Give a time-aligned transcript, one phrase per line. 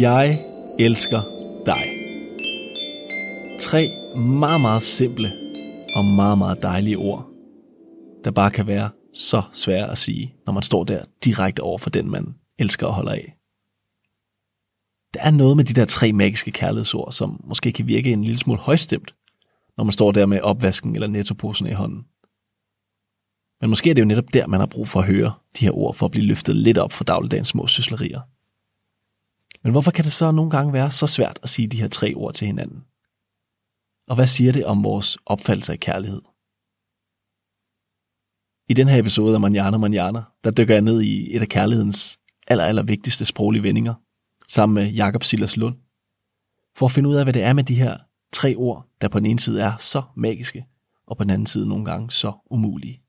[0.00, 0.44] Jeg
[0.78, 1.22] elsker
[1.66, 1.84] dig.
[3.60, 5.32] Tre meget, meget simple
[5.96, 7.26] og meget, meget dejlige ord,
[8.24, 11.90] der bare kan være så svære at sige, når man står der direkte over for
[11.90, 13.36] den, man elsker og holder af.
[15.14, 18.38] Der er noget med de der tre magiske kærlighedsord, som måske kan virke en lille
[18.38, 19.14] smule højstemt,
[19.76, 22.02] når man står der med opvasken eller nettoposen i hånden.
[23.60, 25.72] Men måske er det jo netop der, man har brug for at høre de her
[25.72, 28.20] ord, for at blive løftet lidt op for dagligdagens små syslerier.
[29.62, 32.14] Men hvorfor kan det så nogle gange være så svært at sige de her tre
[32.14, 32.84] ord til hinanden?
[34.08, 36.22] Og hvad siger det om vores opfattelse af kærlighed?
[38.68, 42.20] I den her episode af Manjana Manjana, der dykker jeg ned i et af kærlighedens
[42.46, 43.94] aller, aller vigtigste sproglige vendinger,
[44.48, 45.76] sammen med Jakob Silas Lund,
[46.76, 47.98] for at finde ud af, hvad det er med de her
[48.32, 50.66] tre ord, der på den ene side er så magiske,
[51.06, 53.02] og på den anden side nogle gange så umulige.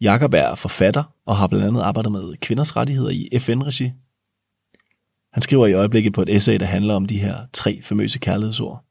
[0.00, 3.92] Jakob er forfatter og har blandt andet arbejdet med kvinders rettigheder i FN-regi.
[5.34, 8.84] Han skriver i øjeblikket på et essay, der handler om de her tre famøse kærlighedsord,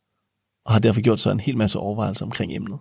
[0.65, 2.79] og har derfor gjort sig en hel masse overvejelser omkring emnet.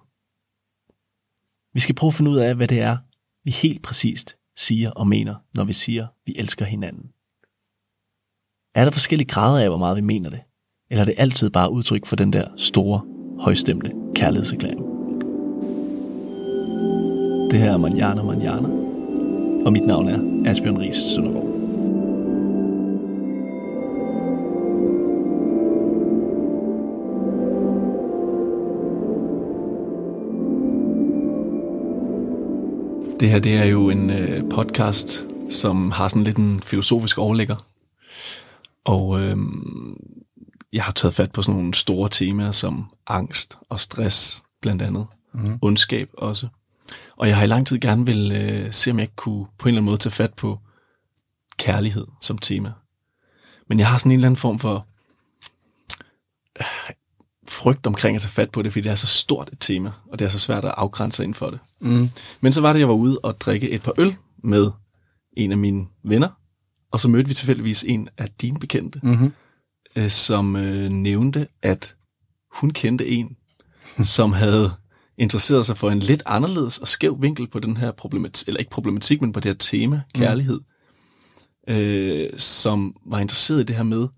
[1.74, 2.96] Vi skal prøve at finde ud af, hvad det er,
[3.44, 7.10] vi helt præcist siger og mener, når vi siger, vi elsker hinanden.
[8.74, 10.40] Er der forskellige grader af, hvor meget vi mener det?
[10.90, 13.00] Eller er det altid bare udtryk for den der store,
[13.40, 14.80] højstemte kærlighedserklæring?
[17.50, 18.68] Det her er Manjana Manjana,
[19.66, 21.51] og mit navn er Asbjørn Ries Søndergaard.
[33.22, 37.56] Det her det er jo en øh, podcast, som har sådan lidt en filosofisk overlægger.
[38.84, 39.36] Og øh,
[40.72, 45.06] jeg har taget fat på sådan nogle store temaer som angst og stress blandt andet.
[45.34, 45.58] Mm.
[45.62, 46.48] Ondskab også.
[47.16, 49.68] Og jeg har i lang tid gerne vil øh, se, om jeg kunne på en
[49.68, 50.58] eller anden måde tage fat på
[51.58, 52.72] kærlighed som tema.
[53.68, 54.86] Men jeg har sådan en eller anden form for
[57.52, 60.18] frygt omkring at tage fat på det, fordi det er så stort et tema, og
[60.18, 61.60] det er så svært at afgrænse ind for det.
[61.80, 62.08] Mm.
[62.40, 64.70] Men så var det, jeg var ude og drikke et par øl med
[65.36, 66.28] en af mine venner,
[66.92, 69.32] og så mødte vi tilfældigvis en af dine bekendte, mm-hmm.
[69.96, 71.94] øh, som øh, nævnte, at
[72.52, 73.36] hun kendte en,
[74.02, 74.70] som havde
[75.18, 78.70] interesseret sig for en lidt anderledes og skæv vinkel på den her problematik, eller ikke
[78.70, 80.60] problematik, men på det her tema, kærlighed,
[81.68, 81.74] mm.
[81.74, 84.08] øh, som var interesseret i det her med,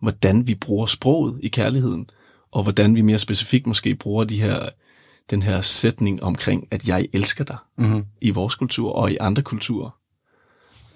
[0.00, 2.06] hvordan vi bruger sproget i kærligheden,
[2.52, 4.68] og hvordan vi mere specifikt måske bruger de her,
[5.30, 8.04] den her sætning omkring, at jeg elsker dig mm-hmm.
[8.20, 9.90] i vores kultur og i andre kulturer.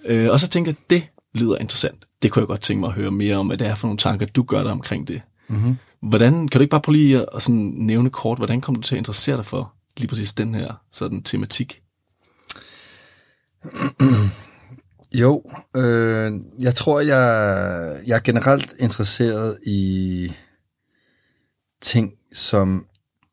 [0.06, 2.04] Øh, og så tænker jeg, det lyder interessant.
[2.22, 3.98] Det kunne jeg godt tænke mig at høre mere om, hvad det er for nogle
[3.98, 5.22] tanker, du gør dig omkring det.
[5.48, 5.76] Mm-hmm.
[6.02, 8.94] Hvordan, kan du ikke bare prøve lige at sådan nævne kort, hvordan kom du til
[8.94, 11.82] at interessere dig for lige præcis den her sådan tematik?
[15.12, 15.42] Jo,
[15.76, 20.32] øh, jeg tror, jeg, jeg er generelt interesseret i
[21.86, 22.86] ting, som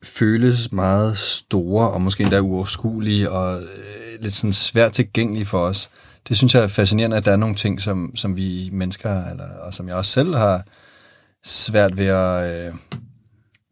[0.03, 5.90] føles meget store og måske endda uoverskuelige og øh, lidt sådan svært tilgængelige for os.
[6.28, 9.58] Det synes jeg er fascinerende, at der er nogle ting, som, som vi mennesker, eller,
[9.58, 10.63] og som jeg også selv har
[11.44, 12.68] svært ved at...
[12.68, 12.74] Øh,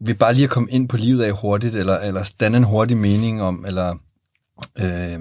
[0.04, 2.96] ved bare lige at komme ind på livet af hurtigt, eller, eller danne en hurtig
[2.96, 3.96] mening om, eller
[4.78, 5.20] øh,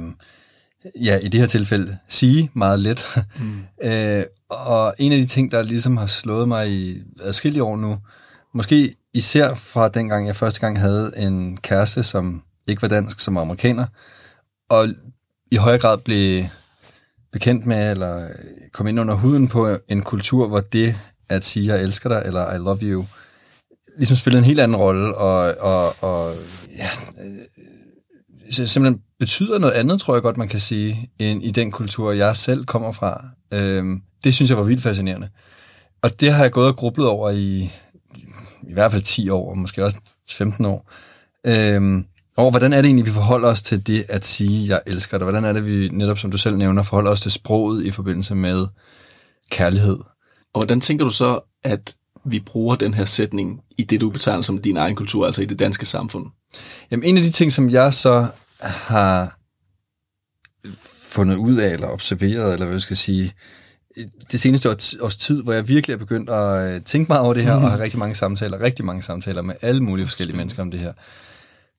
[1.05, 3.19] ja, i det her tilfælde, sige meget let.
[3.39, 3.61] Mm.
[3.89, 7.97] øh, og en af de ting, der ligesom har slået mig i adskillige år nu,
[8.53, 13.35] måske især fra dengang jeg første gang havde en kæreste, som ikke var dansk, som
[13.35, 13.85] var amerikaner,
[14.69, 14.87] og
[15.51, 16.45] i højere grad blev
[17.31, 18.29] bekendt med, eller
[18.73, 20.95] kom ind under huden på en kultur, hvor det
[21.29, 23.05] at sige, jeg elsker dig, eller I love you,
[23.97, 26.35] ligesom spillede en helt anden rolle, og, og, og
[26.77, 26.89] ja,
[27.25, 32.11] øh, simpelthen betyder noget andet, tror jeg godt, man kan sige, end i den kultur,
[32.11, 33.25] jeg selv kommer fra.
[33.51, 35.29] Øhm, det synes jeg var vildt fascinerende.
[36.01, 37.71] Og det har jeg gået og grublet over i
[38.69, 39.97] i hvert fald 10 år, og måske også
[40.29, 40.91] 15 år.
[41.45, 42.05] Øhm,
[42.37, 45.25] og hvordan er det egentlig, vi forholder os til det at sige, jeg elsker dig?
[45.25, 48.35] Hvordan er det, vi netop, som du selv nævner, forholder os til sproget i forbindelse
[48.35, 48.67] med
[49.49, 49.97] kærlighed?
[50.53, 54.41] Og hvordan tænker du så, at vi bruger den her sætning i det, du betegner
[54.41, 56.25] som din egen kultur, altså i det danske samfund?
[56.91, 58.27] Jamen, en af de ting, som jeg så
[58.61, 59.37] har
[61.11, 63.33] fundet ud af, eller observeret, eller hvad jeg skal sige,
[64.31, 67.33] det seneste års, års tid, hvor jeg virkelig er begyndt at øh, tænke meget over
[67.33, 67.63] det her, mm.
[67.63, 70.79] og have rigtig mange samtaler, rigtig mange samtaler med alle mulige forskellige mennesker om det
[70.79, 70.93] her,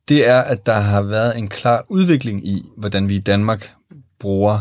[0.09, 3.73] det er, at der har været en klar udvikling i, hvordan vi i Danmark
[4.21, 4.61] bruger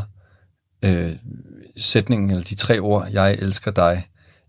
[0.86, 1.12] øh,
[1.78, 4.08] sætningen, eller de tre ord, jeg elsker dig,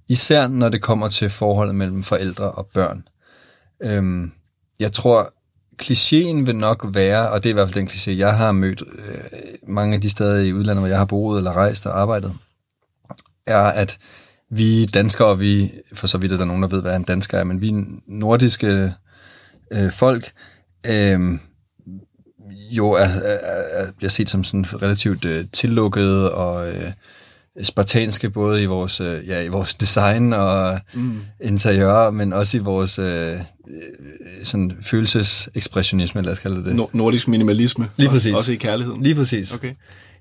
[0.08, 3.08] især når det kommer til forholdet mellem forældre og børn.
[3.82, 4.32] Øhm,
[4.80, 5.32] jeg tror,
[5.82, 8.82] klichéen vil nok være, og det er i hvert fald den kliché, jeg har mødt
[8.98, 9.20] øh,
[9.68, 12.32] mange af de steder i udlandet, hvor jeg har boet eller rejst og arbejdet,
[13.46, 13.98] er, at,
[14.54, 17.44] vi danskere, vi, for så vidt er der nogen, der ved, hvad en dansker er,
[17.44, 17.72] men vi
[18.06, 18.92] nordiske
[19.72, 20.32] øh, folk,
[20.86, 21.20] øh,
[22.70, 23.38] jo er, er,
[23.72, 26.92] er, bliver set som sådan relativt øh, tillukket og øh,
[27.62, 31.20] spartanske, både i vores, øh, ja, i vores design og mm.
[31.40, 33.38] interiør, men også i vores øh,
[34.42, 36.76] sådan følelsesekspressionisme, lad os kalde det.
[36.76, 37.88] Nord- nordisk minimalisme.
[37.96, 38.26] Lige præcis.
[38.32, 39.02] Også, også i kærligheden.
[39.02, 39.54] Lige præcis.
[39.54, 39.74] Okay.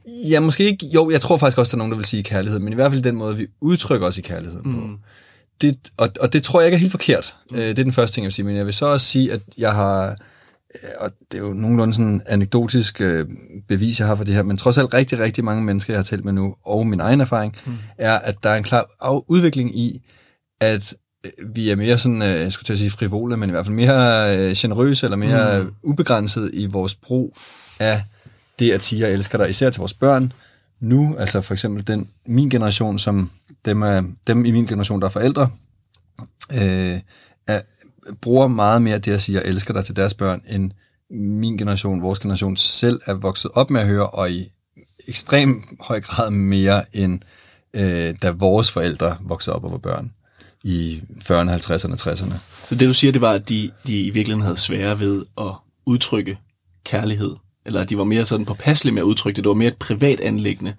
[0.07, 0.85] Ja, måske ikke.
[0.85, 2.91] Jo, jeg tror faktisk også, der er nogen, der vil sige kærlighed, men i hvert
[2.91, 4.73] fald den måde, vi udtrykker os i kærligheden mm.
[4.73, 4.97] på.
[5.61, 7.35] Det, og, og det tror jeg ikke er helt forkert.
[7.51, 7.57] Mm.
[7.57, 8.45] Det er den første ting, jeg vil sige.
[8.45, 10.09] Men jeg vil så også sige, at jeg har,
[10.75, 13.27] øh, og det er jo nogenlunde sådan anekdotisk øh,
[13.67, 16.03] bevis, jeg har for det her, men trods alt rigtig, rigtig mange mennesker, jeg har
[16.03, 17.73] talt med nu, og min egen erfaring, mm.
[17.97, 18.85] er, at der er en klar
[19.27, 20.01] udvikling i,
[20.61, 20.93] at
[21.53, 24.37] vi er mere sådan, jeg skulle til at sige frivole, men i hvert fald mere
[24.37, 25.71] øh, generøse, eller mere mm.
[25.83, 27.37] ubegrænset i vores brug
[27.79, 28.03] af
[28.61, 30.33] det at sige, jeg elsker dig, især til vores børn,
[30.79, 33.31] nu, altså for eksempel den, min generation, som
[33.65, 35.49] dem, er, dem i min generation, der er forældre,
[36.51, 36.99] øh,
[37.47, 37.61] er,
[38.21, 40.71] bruger meget mere det at sige, jeg elsker dig til deres børn, end
[41.09, 44.51] min generation, vores generation selv er vokset op med at høre, og i
[45.07, 47.19] ekstrem høj grad mere end
[47.73, 50.11] øh, da vores forældre voksede op og var børn
[50.63, 52.33] i 40'erne, 50'erne, 60'erne.
[52.69, 55.53] Så det du siger, det var, at de, de i virkeligheden havde svære ved at
[55.85, 56.37] udtrykke
[56.85, 57.35] kærlighed
[57.65, 59.43] eller de var mere sådan påpasselige med at udtrykke det.
[59.43, 60.73] Det var mere et privat anlæggende,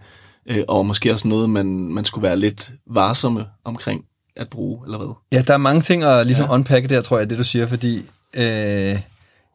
[0.46, 4.04] øh, og måske også noget, man, man skulle være lidt varsomme omkring
[4.36, 5.14] at bruge, eller hvad?
[5.32, 6.54] Ja, der er mange ting at ligesom ja.
[6.54, 7.96] unpacke der, tror jeg, det du siger, fordi
[8.34, 8.98] øh,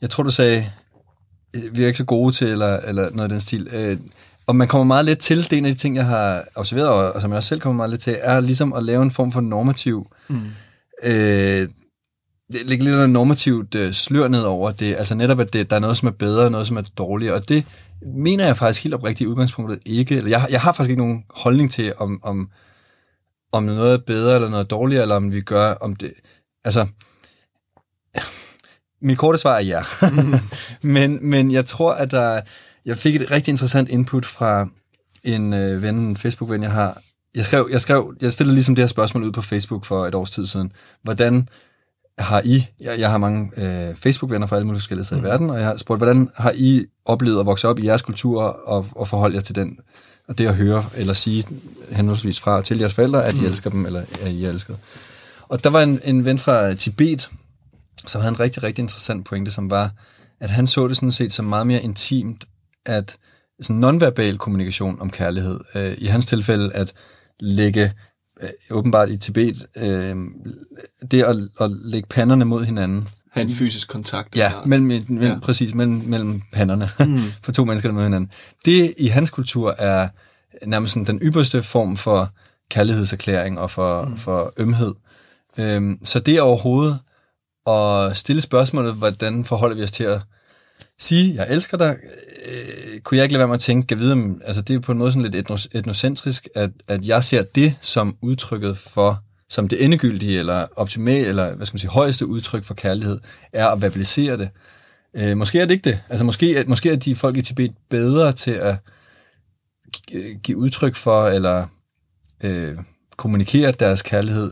[0.01, 0.69] jeg tror, du sagde,
[1.53, 3.67] øh, vi er ikke så gode til, eller, eller noget af den stil.
[3.73, 3.97] Øh,
[4.47, 6.87] og man kommer meget lidt til, det er en af de ting, jeg har observeret,
[6.87, 9.11] og, og som jeg også selv kommer meget lidt til, er ligesom at lave en
[9.11, 10.41] form for normativ mm.
[11.03, 11.69] øh,
[12.49, 14.95] lægge lidt noget normativt øh, slør ned over det.
[14.95, 17.35] Altså netop, at det, der er noget, som er bedre, og noget, som er dårligere.
[17.35, 17.65] Og det
[18.01, 20.15] mener jeg faktisk helt oprigtigt i udgangspunktet ikke.
[20.15, 22.49] Eller jeg, jeg har faktisk ikke nogen holdning til, om, om,
[23.51, 26.13] om noget er bedre eller noget dårligere, eller om vi gør om det...
[26.65, 26.87] Altså,
[29.01, 29.83] mit korte svar er ja.
[30.11, 30.33] Mm.
[30.93, 32.41] men, men jeg tror, at der...
[32.85, 34.69] Jeg fik et rigtig interessant input fra
[35.23, 37.01] en øh, ven, en Facebook-ven, jeg har.
[37.35, 40.15] Jeg skrev, jeg skrev, jeg stillede ligesom det her spørgsmål ud på Facebook for et
[40.15, 40.71] års tid siden.
[41.03, 41.49] Hvordan
[42.19, 45.27] har I, jeg, jeg har mange øh, Facebook-venner fra alle mulige forskellige steder mm.
[45.27, 48.01] i verden, og jeg har spurgt, hvordan har I oplevet at vokse op i jeres
[48.01, 49.79] kultur og, og forholde jer til den,
[50.27, 51.45] og det at høre eller sige
[51.91, 53.45] henholdsvis fra til jeres forældre, at I mm.
[53.45, 54.75] elsker dem, eller at I elsker.
[55.49, 57.29] Og der var en, en ven fra Tibet,
[58.07, 59.91] som havde en rigtig, rigtig interessant pointe, som var,
[60.41, 62.45] at han så det sådan set som meget mere intimt,
[62.85, 63.17] at
[63.61, 66.93] sådan nonverbal kommunikation om kærlighed, øh, i hans tilfælde at
[67.39, 67.91] lægge
[68.71, 70.15] åbenbart i Tibet, øh,
[71.11, 73.07] det at, at lægge panderne mod hinanden.
[73.31, 74.35] Ha' en fysisk kontakt.
[74.35, 75.39] Ja, mellem, mellem, ja.
[75.39, 77.19] præcis, mellem, mellem panderne mm.
[77.43, 78.31] for to mennesker, der mod hinanden.
[78.65, 80.09] Det i hans kultur er
[80.65, 82.29] nærmest sådan den ypperste form for
[82.69, 84.17] kærlighedserklæring og for, mm.
[84.17, 84.93] for ømhed.
[85.57, 86.99] Øhm, så det er overhovedet
[87.67, 90.21] at stille spørgsmålet, hvordan forholder vi os til at
[90.99, 91.97] sige, jeg elsker dig,
[92.45, 94.79] øh, kunne jeg ikke lade være med at tænke, at vide, om, altså det er
[94.79, 99.23] på en måde sådan lidt etnos, etnocentrisk, at, at jeg ser det som udtrykket for,
[99.49, 103.19] som det endegyldige, eller optimale, eller hvad skal man sige, højeste udtryk for kærlighed,
[103.53, 104.49] er at verbalisere det.
[105.13, 105.99] Øh, måske er det ikke det.
[106.09, 108.75] Altså måske, at, måske er de folk i Tibet bedre til at
[110.11, 111.67] øh, give udtryk for, eller
[112.43, 112.77] øh,
[113.17, 114.51] kommunikere deres kærlighed,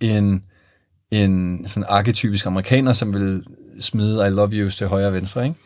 [0.00, 0.40] end
[1.10, 3.44] en sådan arketypisk amerikaner, som vil
[3.80, 5.56] smide I love you til højre og venstre, ikke?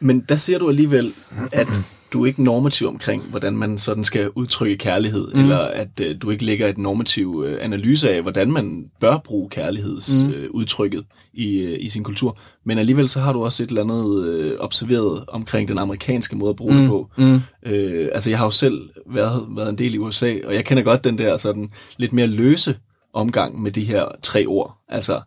[0.00, 1.12] Men der ser du alligevel,
[1.52, 1.68] at
[2.12, 5.40] du er ikke normativ omkring, hvordan man sådan skal udtrykke kærlighed, mm.
[5.40, 9.50] eller at uh, du ikke lægger et normativ uh, analyse af, hvordan man bør bruge
[9.50, 11.38] kærlighedsudtrykket mm.
[11.38, 12.38] uh, i, uh, i sin kultur.
[12.64, 16.50] Men alligevel så har du også et eller andet uh, observeret omkring den amerikanske måde
[16.50, 16.80] at bruge mm.
[16.80, 17.10] det på.
[17.16, 17.34] Mm.
[17.34, 20.82] Uh, altså jeg har jo selv været, været en del i USA, og jeg kender
[20.82, 22.76] godt den der sådan lidt mere løse
[23.12, 24.76] omgang med de her tre ord.
[24.88, 25.20] Altså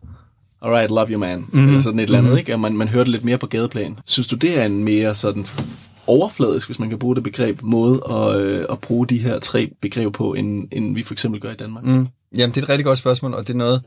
[0.64, 1.68] alright, love you man, mm-hmm.
[1.68, 2.38] eller sådan et eller andet, mm-hmm.
[2.38, 2.52] ikke?
[2.54, 3.98] Og man, man hører det lidt mere på gadeplan.
[4.04, 5.46] Synes du, det er en mere sådan
[6.06, 9.70] overfladisk, hvis man kan bruge det begreb, måde at, øh, at bruge de her tre
[9.82, 11.84] begreber på, end, end vi for eksempel gør i Danmark?
[11.84, 12.06] Mm.
[12.36, 13.82] Jamen, det er et rigtig godt spørgsmål, og det er noget,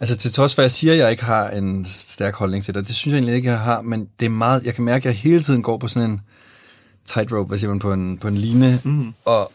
[0.00, 2.74] altså til trods for, at jeg siger, at jeg ikke har en stærk holdning til
[2.74, 5.08] det, det synes jeg egentlig ikke, jeg har, men det er meget, jeg kan mærke,
[5.08, 6.20] at jeg hele tiden går på sådan en
[7.06, 9.14] tightrope, hvad siger man, på en, på en line, mm.
[9.24, 9.52] og,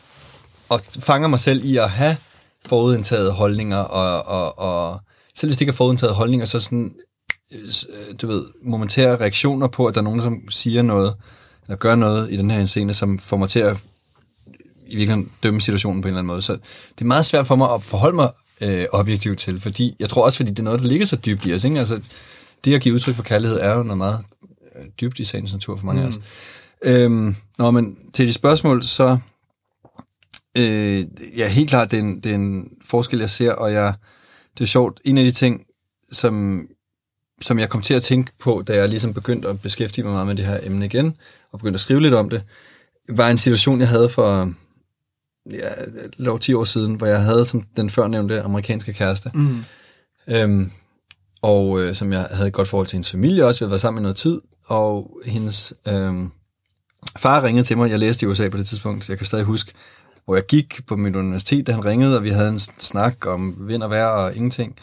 [0.69, 2.17] og fanger mig selv i at have
[2.65, 4.99] forudindtaget holdninger, og, og, og
[5.35, 6.95] selv hvis det ikke er forudtaget holdninger, så sådan,
[7.51, 11.15] øh, du ved, momentære reaktioner på, at der er nogen, som siger noget,
[11.67, 13.77] eller gør noget i den her scene, som får mig til at
[14.87, 16.41] i virkeligheden dømme situationen på en eller anden måde.
[16.41, 18.29] Så det er meget svært for mig at forholde mig
[18.61, 21.45] øh, objektivt til, fordi jeg tror også, fordi det er noget, der ligger så dybt
[21.45, 21.63] i os.
[21.63, 21.79] Ikke?
[21.79, 22.01] Altså,
[22.65, 24.19] det at give udtryk for kærlighed er jo noget meget
[24.75, 26.07] øh, dybt i sagens natur for mange mm.
[26.07, 26.19] af os.
[26.81, 29.17] Øhm, nå, men til de spørgsmål, så
[30.57, 31.05] Øh,
[31.37, 33.93] ja, helt klart, det er, en, det er en forskel, jeg ser, og jeg,
[34.57, 34.99] det er sjovt.
[35.03, 35.65] En af de ting,
[36.11, 36.67] som,
[37.41, 40.27] som jeg kom til at tænke på, da jeg ligesom begyndte at beskæftige mig meget
[40.27, 41.17] med det her emne igen,
[41.51, 42.43] og begyndte at skrive lidt om det,
[43.09, 44.53] var en situation, jeg havde for
[45.51, 45.69] ja,
[46.17, 49.31] lov 10 år siden, hvor jeg havde som den førnævnte amerikanske kæreste.
[49.33, 49.63] Mm.
[50.27, 50.71] Øhm,
[51.41, 53.59] og øh, som jeg havde et godt forhold til hendes familie også.
[53.59, 56.31] Vi havde været sammen i noget tid, og hendes øhm,
[57.17, 57.89] far ringede til mig.
[57.89, 59.73] Jeg læste i USA på det tidspunkt, så jeg kan stadig huske,
[60.25, 63.55] hvor jeg gik på mit universitet, da han ringede, og vi havde en snak om
[63.59, 64.75] vind og vejr og ingenting.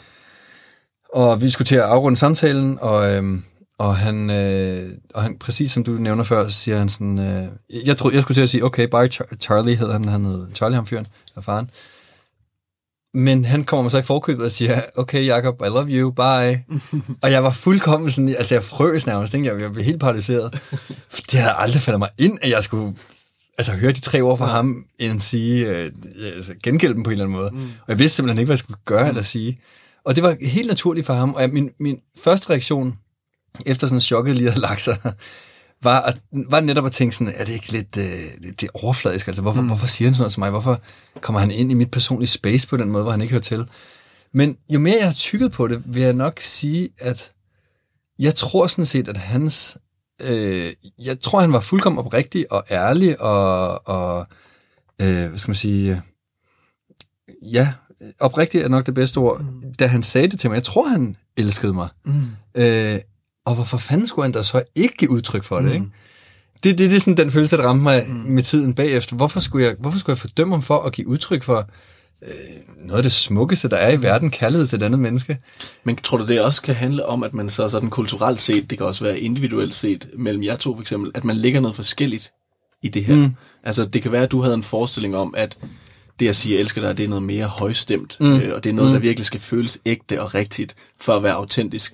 [1.13, 3.43] Og vi skulle til at afrunde samtalen, og, øhm,
[3.77, 7.47] og, han, øh, og han, præcis som du nævner før, så siger han sådan, øh,
[7.87, 10.47] jeg, troede, jeg skulle til at sige, okay, bye Char- Charlie, hed han, han hed
[10.55, 11.69] Charlie, ham fyren, af faren.
[13.13, 16.63] Men han kommer mig så i forkøbet og siger, okay Jacob, I love you, bye.
[17.23, 19.47] og jeg var fuldkommen sådan, altså jeg frøs nærmest, ikke?
[19.47, 20.53] jeg, jeg blev helt paralyseret.
[21.31, 22.95] Det havde aldrig faldet mig ind, at jeg skulle
[23.57, 25.91] altså, høre de tre ord fra ham, end sige, øh,
[26.35, 27.51] altså, gengælde dem på en eller anden måde.
[27.51, 27.63] Mm.
[27.63, 29.59] Og jeg vidste simpelthen ikke, hvad jeg skulle gøre eller sige.
[30.05, 32.97] Og det var helt naturligt for ham, og jeg, min, min første reaktion,
[33.65, 34.97] efter sådan chokket lige havde lagt sig,
[35.83, 39.27] var, at, var netop at tænke sådan, er det ikke lidt øh, det er overfladisk?
[39.27, 39.67] Altså, hvorfor, mm.
[39.67, 40.49] hvorfor siger han sådan noget til mig?
[40.49, 40.81] Hvorfor
[41.21, 43.65] kommer han ind i mit personlige space på den måde, hvor han ikke hører til?
[44.33, 47.31] Men jo mere jeg har tykket på det, vil jeg nok sige, at
[48.19, 49.77] jeg tror sådan set, at hans...
[50.23, 50.73] Øh,
[51.05, 54.27] jeg tror, han var fuldkommen oprigtig og ærlig og, og
[55.01, 56.01] øh, hvad skal man sige...
[57.41, 57.73] Ja,
[58.19, 59.73] oprigtig er nok det bedste ord, mm.
[59.73, 60.55] da han sagde det til mig.
[60.55, 61.89] Jeg tror, han elskede mig.
[62.05, 62.21] Mm.
[62.55, 62.99] Øh,
[63.45, 65.73] og hvorfor fanden skulle han da så ikke give udtryk for det, mm.
[65.73, 65.85] ikke?
[66.63, 68.13] Det, det, det er sådan den følelse, der ramte mig mm.
[68.13, 69.15] med tiden bagefter.
[69.15, 71.69] Hvorfor skulle, jeg, hvorfor skulle jeg fordømme ham for at give udtryk for
[72.27, 72.33] øh,
[72.77, 75.37] noget af det smukkeste, der er i verden, kærlighed til et andet menneske?
[75.83, 78.77] Men tror du, det også kan handle om, at man så sådan kulturelt set, det
[78.77, 82.31] kan også være individuelt set, mellem jer to for eksempel, at man ligger noget forskelligt
[82.81, 83.15] i det her?
[83.15, 83.31] Mm.
[83.63, 85.57] Altså, det kan være, at du havde en forestilling om, at
[86.19, 88.35] det at sige, jeg elsker dig, det er noget mere højstemt, mm.
[88.35, 88.93] øh, og det er noget, mm.
[88.93, 91.93] der virkelig skal føles ægte og rigtigt, for at være autentisk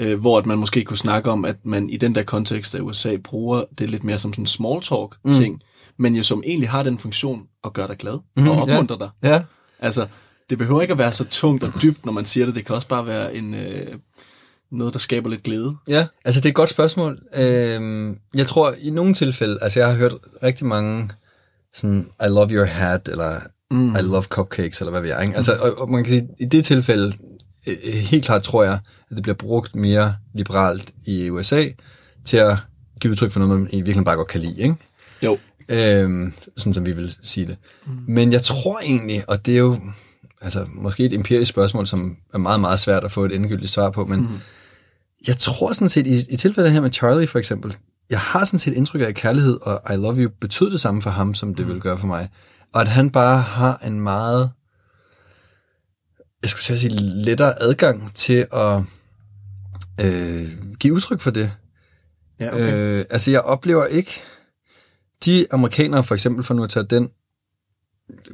[0.00, 2.80] øh, hvor at man måske kunne snakke om, at man i den der kontekst af
[2.80, 5.60] USA bruger det lidt mere som sådan en small talk ting, mm.
[5.96, 9.04] men jo som egentlig har den funktion at gøre dig glad mm, og opmuntre ja.
[9.04, 9.10] dig.
[9.22, 9.42] Ja.
[9.80, 10.06] Altså,
[10.50, 12.54] det behøver ikke at være så tungt og dybt, når man siger det.
[12.54, 13.86] Det kan også bare være en øh,
[14.72, 15.76] noget, der skaber lidt glæde.
[15.88, 17.18] Ja, altså det er et godt spørgsmål.
[17.34, 21.10] Øhm, jeg tror i nogle tilfælde, altså jeg har hørt rigtig mange
[21.74, 23.96] sådan, I love your hat, eller mm.
[23.96, 25.22] I love cupcakes, eller hvad ved jeg.
[25.22, 25.36] Ikke?
[25.36, 27.12] Altså, og, og man kan sige, i det tilfælde,
[27.66, 28.78] øh, helt klart tror jeg,
[29.10, 31.64] at det bliver brugt mere liberalt i USA
[32.24, 32.56] til at
[33.00, 34.74] give udtryk for noget, man i virkeligheden bare godt kan lide, ikke?
[35.22, 35.38] Jo.
[35.70, 37.56] Øhm, sådan som vi vil sige det.
[37.86, 37.92] Mm.
[38.08, 39.80] Men jeg tror egentlig, og det er jo
[40.40, 43.90] altså, måske et empirisk spørgsmål, som er meget, meget svært at få et endegyldigt svar
[43.90, 44.28] på, men mm.
[45.26, 47.76] jeg tror sådan set, i, i tilfældet her med Charlie for eksempel,
[48.10, 51.02] jeg har sådan set indtryk af, at kærlighed og I love you betød det samme
[51.02, 51.68] for ham, som det mm.
[51.68, 52.28] ville gøre for mig.
[52.72, 54.50] Og at han bare har en meget
[56.42, 58.82] jeg skulle sige, lettere adgang til at
[60.00, 60.48] øh,
[60.78, 61.52] give udtryk for det.
[62.40, 62.74] Ja, okay.
[62.74, 64.22] øh, altså, jeg oplever ikke...
[65.24, 67.10] De amerikanere, for eksempel, for nu at tage den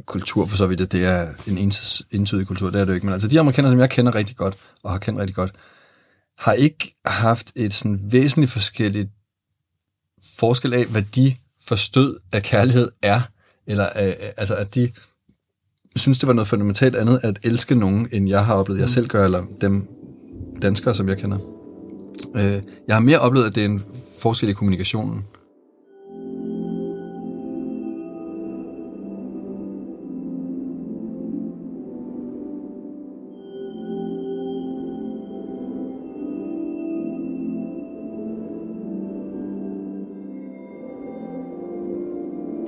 [0.05, 1.73] kultur, for så vidt, det er en
[2.11, 4.37] entydig kultur, det er det jo ikke, men altså de amerikanere, som jeg kender rigtig
[4.37, 5.52] godt, og har kendt rigtig godt,
[6.38, 9.09] har ikke haft et sådan væsentligt forskelligt
[10.38, 13.21] forskel af, hvad de forstod af kærlighed er,
[13.66, 14.93] eller øh, altså at de
[15.97, 18.88] synes, det var noget fundamentalt andet at elske nogen, end jeg har oplevet, jeg mm.
[18.88, 19.88] selv gør, eller dem
[20.62, 21.38] danskere, som jeg kender.
[22.37, 23.85] Øh, jeg har mere oplevet, at det er en
[24.19, 25.25] forskel i kommunikationen.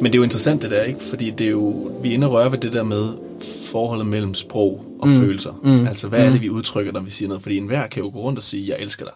[0.00, 1.00] Men det er jo interessant det der, ikke?
[1.00, 3.12] Fordi det er jo, vi er inde og røre ved det der med
[3.72, 5.18] forholdet mellem sprog og mm.
[5.20, 5.60] følelser.
[5.62, 5.86] Mm.
[5.86, 6.42] Altså, hvad er det, mm.
[6.42, 7.42] vi udtrykker, når vi siger noget?
[7.42, 9.14] Fordi enhver kan jo gå rundt og sige, jeg elsker dig.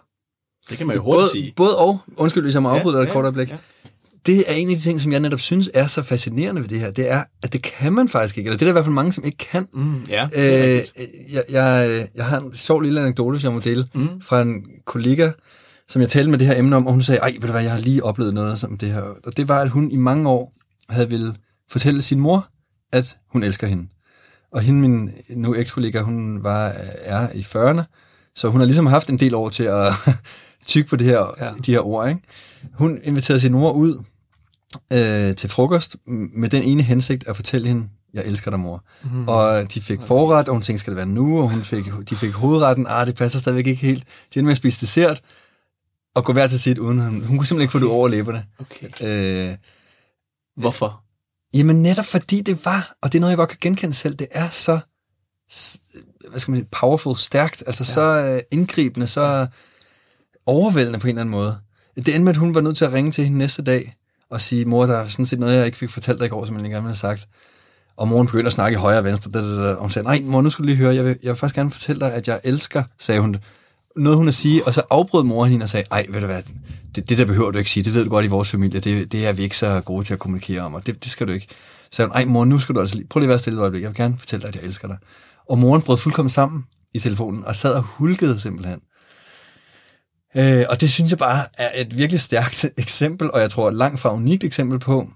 [0.69, 1.53] Det kan man jo hurtigt både, sige.
[1.55, 1.99] Både og.
[2.17, 3.49] Undskyld, hvis jeg må afbryde dig ja, et kort øjeblik.
[3.49, 3.57] Ja.
[4.25, 6.79] Det er en af de ting, som jeg netop synes er så fascinerende ved det
[6.79, 6.91] her.
[6.91, 8.47] Det er, at det kan man faktisk ikke.
[8.47, 9.67] Eller det er der i hvert fald mange, som ikke kan.
[9.73, 10.83] Mm, ja, det er øh,
[11.33, 14.21] jeg, jeg, jeg har en sjov lille anekdote, hvis jeg må dele, mm.
[14.21, 15.31] fra en kollega,
[15.87, 17.61] som jeg talte med det her emne om, og hun sagde, ej, ved du hvad,
[17.61, 19.01] jeg har lige oplevet noget som det her.
[19.01, 20.53] Og det var, at hun i mange år
[20.89, 21.35] havde ville
[21.69, 22.47] fortælle sin mor,
[22.91, 23.87] at hun elsker hende.
[24.51, 26.67] Og hende, min nu ekskollega, hun var,
[27.01, 27.83] er i 40'erne,
[28.35, 29.93] så hun har ligesom haft en del år til at
[30.67, 31.51] tykke på det her, ja.
[31.65, 32.09] de her ord.
[32.09, 32.21] Ikke?
[32.73, 34.03] Hun inviterede sin mor ud
[34.93, 38.83] øh, til frokost med den ene hensigt at fortælle hende, jeg elsker dig, mor.
[39.03, 39.27] Mm.
[39.27, 41.41] Og de fik forret, og hun tænkte, skal det være nu?
[41.41, 44.03] Og hun fik, de fik hovedretten, ah, det passer stadigvæk ikke helt.
[44.03, 45.21] De endte med at spise dessert,
[46.15, 46.99] og gå hver til sit uden.
[46.99, 48.45] Hun, hun kunne simpelthen ikke få det over læberne.
[48.59, 48.87] Okay.
[49.03, 49.55] Øh,
[50.55, 51.03] Hvorfor?
[51.53, 54.27] Jamen netop fordi det var, og det er noget, jeg godt kan genkende selv, det
[54.31, 54.79] er så,
[56.29, 57.93] hvad skal man sige, powerful, stærkt, altså ja.
[57.93, 59.47] så øh, indgribende, så
[60.45, 61.57] overvældende på en eller anden måde.
[61.95, 63.95] Det endte med, at hun var nødt til at ringe til hende næste dag
[64.29, 66.45] og sige, mor, der er sådan set noget, jeg ikke fik fortalt dig i går,
[66.45, 67.27] som jeg gerne ville have sagt.
[67.97, 70.05] Og moren begyndte at snakke i højre og venstre, da, da, da, og hun sagde,
[70.05, 72.13] nej mor, nu skal du lige høre, jeg vil, jeg vil faktisk gerne fortælle dig,
[72.13, 73.37] at jeg elsker, sagde hun.
[73.95, 76.43] Noget hun at sige, og så afbrød moren hende og sagde, ej, ved du hvad,
[76.95, 79.11] det, det der behøver du ikke sige, det ved du godt i vores familie, det,
[79.11, 81.31] det er vi ikke så gode til at kommunikere om, og det, det skal du
[81.31, 81.47] ikke.
[81.83, 83.59] Så sagde hun, ej mor, nu skal du altså lige, prøv lige at være stille
[83.59, 84.97] et øjeblik, jeg vil gerne fortælle dig, at jeg elsker dig.
[85.49, 88.79] Og moren brød fuldkommen sammen i telefonen, og sad og hulkede simpelthen.
[90.35, 93.99] Øh, og det synes jeg bare er et virkelig stærkt eksempel, og jeg tror langt
[93.99, 95.09] fra unikt eksempel på,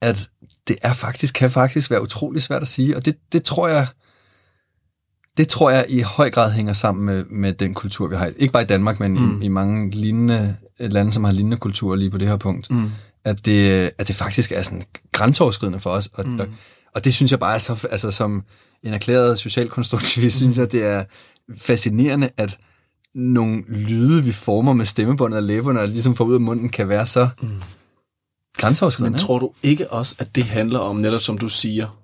[0.00, 0.28] at
[0.68, 3.86] det er faktisk, kan faktisk være utrolig svært at sige, og det, det tror jeg,
[5.36, 8.32] det tror jeg i høj grad hænger sammen med, med den kultur, vi har.
[8.36, 9.42] Ikke bare i Danmark, men mm.
[9.42, 12.70] i, i mange lignende lande, som har lignende kulturer lige på det her punkt.
[12.70, 12.90] Mm.
[13.24, 16.10] At, det, at det faktisk er sådan grænseoverskridende for os.
[16.14, 16.40] Og, mm.
[16.40, 16.46] og,
[16.94, 18.44] og det synes jeg bare er så, altså som
[18.82, 21.04] en erklæret socialkonstruktivist, synes jeg, det er
[21.56, 22.58] fascinerende, at
[23.14, 26.88] nogle lyde, vi former med stemmebåndet og læberne, og ligesom får ud af munden, kan
[26.88, 27.48] være så mm.
[28.56, 29.10] grænseoverskridende.
[29.10, 31.98] Men tror du ikke også, at det handler om, netop som du siger,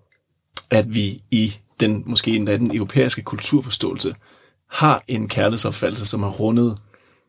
[0.70, 4.14] at vi i den måske endda den europæiske kulturforståelse
[4.70, 6.78] har en kærlighedsopfattelse, som er rundet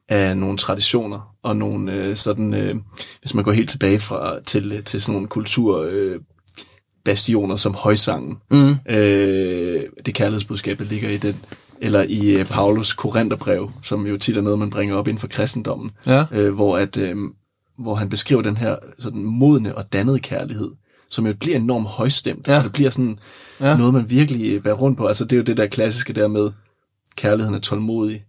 [0.10, 2.76] af nogle traditioner og nogle øh, sådan, øh,
[3.20, 6.20] hvis man går helt tilbage fra til, til sådan nogle kultur øh,
[7.06, 8.38] bastioner som højsangen.
[8.52, 8.76] Mm.
[8.90, 11.36] Øh, det kærlighedsbudskab, der ligger i den.
[11.82, 15.28] Eller i øh, Paulus Korintherbrev, som jo tit er noget, man bringer op inden for
[15.28, 15.92] kristendommen.
[16.06, 16.26] Ja.
[16.32, 17.16] Øh, hvor, at, øh,
[17.78, 20.72] hvor han beskriver den her sådan modne og dannede kærlighed,
[21.12, 22.58] som jo bliver enormt højstemt, Ja.
[22.58, 23.20] og det bliver sådan
[23.60, 23.78] Ja.
[23.78, 25.08] noget, man virkelig øh, bærer rundt på.
[25.08, 26.52] Altså det er jo det der klassiske der med,
[27.16, 28.26] kærligheden er tålmodig,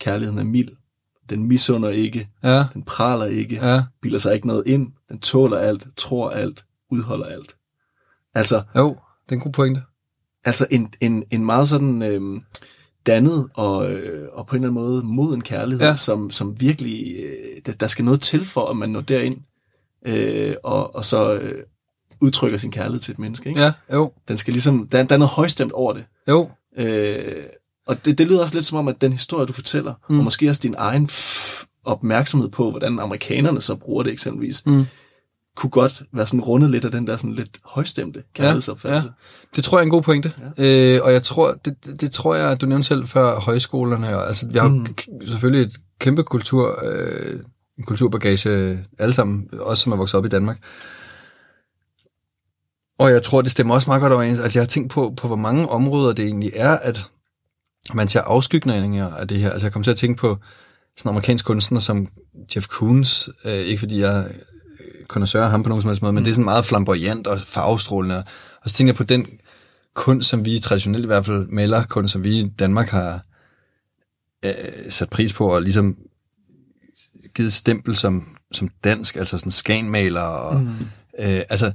[0.00, 0.68] kærligheden er mild,
[1.30, 3.82] den misunder ikke, Ja, den praler ikke, ja.
[4.02, 7.56] bilder sig ikke noget ind, den tåler alt, tror alt, udholder alt.
[8.34, 9.82] Altså, Jo, det er en god pointe.
[10.44, 12.40] altså en, en, en meget sådan øhm,
[13.06, 15.96] dannet og, øh, og på en eller anden måde moden kærlighed, ja.
[15.96, 19.36] som, som virkelig, øh, der, der skal noget til for, at man når derind,
[20.06, 21.62] øh, og, og så øh,
[22.20, 23.48] udtrykker sin kærlighed til et menneske.
[23.48, 23.60] Ikke?
[23.60, 26.04] Ja, jo, Den skal ligesom, der, der er noget højstemt over det.
[26.28, 26.50] jo.
[26.78, 27.42] Øh,
[27.86, 30.18] og det, det lyder også lidt som om, at den historie, du fortæller, mm.
[30.18, 31.08] og måske også din egen
[31.84, 34.86] opmærksomhed på, hvordan amerikanerne så bruger det eksempelvis, Mm.
[35.56, 39.08] kunne godt være sådan rundet lidt af den der sådan lidt højstemte kærlighedsopfattelse.
[39.56, 40.32] Det tror jeg er en god pointe.
[40.58, 40.64] Ja.
[40.64, 44.16] Øh, og jeg tror, det, det, det tror jeg, du nævnte selv før højskolerne.
[44.18, 44.86] Og, altså, vi har mm.
[45.26, 47.40] selvfølgelig et kæmpe kultur, øh,
[47.78, 50.58] en kulturbagage alle sammen, også som er vokset op i Danmark.
[52.98, 54.38] Og jeg tror, det stemmer også meget godt overens.
[54.38, 57.06] Altså, jeg har tænkt på, på hvor mange områder det egentlig er, at
[57.94, 59.50] man ser afskygninger af det her.
[59.50, 60.38] Altså, jeg kom til at tænke på
[60.96, 62.08] sådan amerikansk kunstner som
[62.56, 64.24] Jeff Koons, øh, ikke fordi jeg
[65.08, 67.40] konnoisseur af ham på nogen som helst måde, men det er sådan meget flamboyant og
[67.40, 68.24] farvestrålende.
[68.62, 69.26] Og så tænker jeg på den
[69.94, 73.20] kunst, som vi traditionelt i hvert fald maler, kunst, som vi i Danmark har
[74.44, 74.54] øh,
[74.90, 75.96] sat pris på, og ligesom
[77.34, 80.68] givet stempel som, som dansk, altså sådan skanmaler, og mm.
[81.18, 81.72] øh, altså,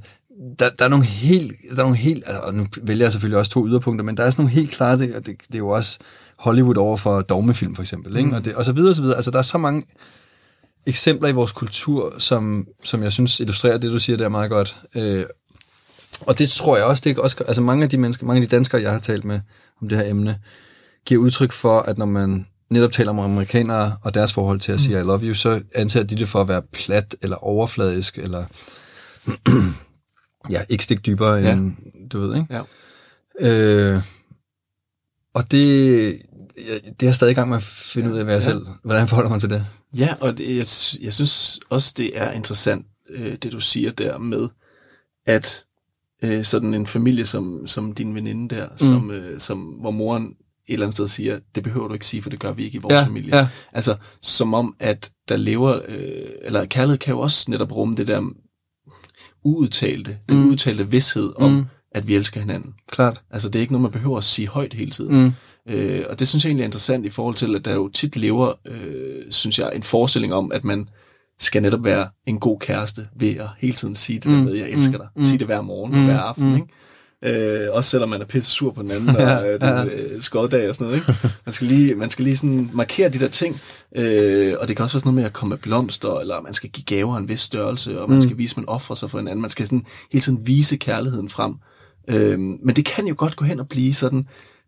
[0.58, 3.50] der, der er nogle helt, der er nogle helt, og nu vælger jeg selvfølgelig også
[3.50, 5.98] to yderpunkter, men der er sådan nogle helt klare, det, det, det er jo også
[6.38, 8.28] Hollywood over for dogmefilm for eksempel, ikke?
[8.28, 8.34] Mm.
[8.34, 9.16] Og, det, og så videre, og så videre.
[9.16, 9.82] Altså, der er så mange
[10.86, 14.76] eksempler i vores kultur, som, som jeg synes illustrerer det, du siger der meget godt.
[14.94, 15.24] Øh,
[16.20, 18.48] og det tror jeg også, det er også, altså mange af de mennesker, mange af
[18.48, 19.40] de danskere, jeg har talt med
[19.82, 20.38] om det her emne,
[21.06, 24.80] giver udtryk for, at når man netop taler om amerikanere og deres forhold til at
[24.80, 28.44] sige I love you, så antager de det for at være plat eller overfladisk, eller
[30.50, 31.52] ja, ikke stik dybere Ja.
[31.52, 31.76] end,
[32.08, 32.54] du ved, ikke?
[32.54, 32.62] Ja.
[33.48, 34.02] Øh,
[35.34, 36.22] og det,
[37.00, 38.44] det er stadig i gang med at finde ud af, hvad jeg Ja.
[38.50, 39.66] selv, hvordan forholder man til det.
[39.98, 40.66] Ja, og det, jeg,
[41.04, 44.48] jeg synes også, det er interessant, øh, det du siger der med,
[45.26, 45.64] at
[46.22, 48.76] øh, sådan en familie som, som din veninde der, mm.
[48.78, 50.24] som, øh, som, hvor moren
[50.66, 52.76] et eller andet sted siger, det behøver du ikke sige, for det gør vi ikke
[52.76, 53.36] i vores Ja, familie.
[53.36, 53.48] ja.
[53.72, 58.06] Altså, som om, at der lever, øh, eller kærlighed kan jo også netop rumme det
[58.06, 58.20] der
[59.44, 60.48] uudtalte, den Mm.
[60.50, 61.64] udtalte vidshed om, Mm.
[61.90, 62.74] at vi elsker hinanden.
[62.90, 63.22] Klart.
[63.30, 65.22] Altså, det er ikke noget, man behøver at sige højt hele tiden.
[65.22, 65.32] Mm.
[65.74, 68.16] Øh, og det synes jeg egentlig er interessant i forhold til, at der jo tit
[68.16, 70.88] lever, øh, synes jeg, en forestilling om, at man
[71.40, 74.54] skal netop være en god kæreste ved at hele tiden sige det der Mm, med,
[74.54, 75.06] jeg elsker dig.
[75.16, 76.54] mm, Sige det hver morgen og mm, hver aften, mm.
[76.54, 76.66] ikke?
[77.24, 80.68] Øh, også selvom man er pisse sur på den anden, og øh, den øh, skoddag
[80.68, 81.14] og sådan noget, ikke?
[81.46, 83.56] Man skal lige, man skal lige sådan markere de der ting,
[83.96, 86.54] øh, og det kan også være sådan noget med at komme med blomster, eller man
[86.54, 88.20] skal give gaver en vis størrelse, og man Mm.
[88.22, 89.40] skal vise, at man offrer sig for hinanden.
[89.40, 91.54] Man skal sådan hele tiden vise kærligheden frem.
[92.10, 94.26] Øh, men det kan jo godt gå hen og blive sådan